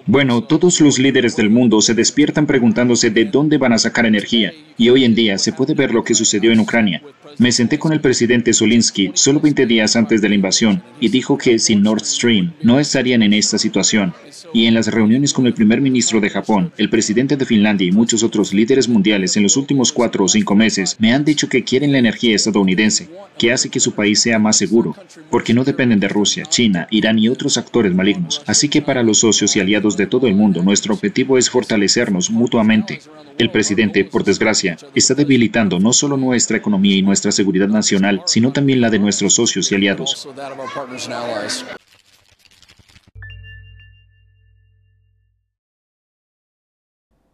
Bueno, 0.07 0.43
todos 0.43 0.81
los 0.81 0.99
líderes 0.99 1.37
del 1.37 1.49
mundo 1.49 1.81
se 1.81 1.95
despiertan 1.95 2.47
preguntándose 2.47 3.11
de 3.11 3.25
dónde 3.25 3.57
van 3.57 3.73
a 3.73 3.79
sacar 3.79 4.05
energía, 4.05 4.53
y 4.77 4.89
hoy 4.89 5.05
en 5.05 5.15
día 5.15 5.39
se 5.39 5.53
puede 5.53 5.75
ver 5.75 5.93
lo 5.95 6.03
que 6.03 6.15
sucedió 6.15 6.53
en 6.53 6.61
Ucrania. 6.61 7.03
Me 7.39 7.53
senté 7.53 7.79
con 7.79 7.93
el 7.93 8.01
presidente 8.01 8.53
Solinsky 8.53 9.13
solo 9.15 9.41
20 9.41 9.67
días 9.67 9.95
antes 9.95 10.23
de 10.23 10.29
la 10.29 10.35
invasión 10.35 10.83
y 11.01 11.09
dijo 11.11 11.37
que 11.37 11.59
sin 11.59 11.83
Nord 11.83 12.03
Stream 12.03 12.55
no 12.63 12.81
estarían 12.81 13.23
en 13.23 13.35
esta 13.35 13.59
situación. 13.59 14.15
Y 14.55 14.67
en 14.67 14.75
las 14.75 14.87
reuniones 14.87 15.35
con 15.35 15.47
el 15.47 15.53
primer 15.53 15.83
ministro 15.83 16.21
de 16.21 16.31
Japón, 16.31 16.73
el 16.79 16.89
presidente 16.89 17.37
de 17.37 17.45
Finlandia 17.45 17.89
y 17.89 17.93
muchos 17.93 18.23
otros 18.23 18.55
líderes 18.55 18.89
mundiales 18.89 19.37
en 19.37 19.43
los 19.43 19.57
últimos 19.57 19.93
cuatro 19.93 20.25
o 20.25 20.29
cinco 20.29 20.55
meses 20.55 20.97
me 20.99 21.13
han 21.13 21.25
dicho 21.25 21.49
que 21.49 21.63
quieren 21.63 21.93
la 21.93 21.99
energía 21.99 22.35
estadounidense, 22.35 23.11
que 23.39 23.53
hace 23.53 23.69
que 23.69 23.81
su 23.81 23.93
sea 24.17 24.39
más 24.39 24.57
seguro, 24.57 24.97
porque 25.31 25.55
no 25.55 25.65
dependen 25.65 26.01
de 26.01 26.09
Rusia, 26.09 26.45
China, 26.47 26.87
Irán 26.91 27.19
y 27.19 27.29
otros 27.29 27.59
actores 27.59 27.95
malignos. 27.95 28.43
Así 28.47 28.69
que 28.69 28.83
para 28.83 29.03
los 29.03 29.19
socios 29.19 29.55
y 29.57 29.61
aliados 29.61 29.97
de 29.97 30.07
todo 30.07 30.27
el 30.27 30.35
mundo, 30.35 30.63
nuestro 30.63 30.95
objetivo 30.95 31.39
es 31.39 31.51
fortalecernos 31.51 32.31
mutuamente. 32.31 33.01
El 33.39 33.51
presidente, 33.51 34.05
por 34.05 34.25
desgracia, 34.25 34.77
está 34.95 35.15
debilitando 35.15 35.79
no 35.79 35.93
solo 35.93 36.17
nuestra 36.17 36.57
economía 36.57 36.97
y 36.97 37.03
nuestra 37.03 37.33
seguridad 37.33 37.69
nacional, 37.69 38.23
sino 38.27 38.53
también 38.53 38.81
la 38.81 38.91
de 38.91 38.99
nuestros 38.99 39.35
socios 39.35 39.71
y 39.71 39.75
aliados. 39.75 40.29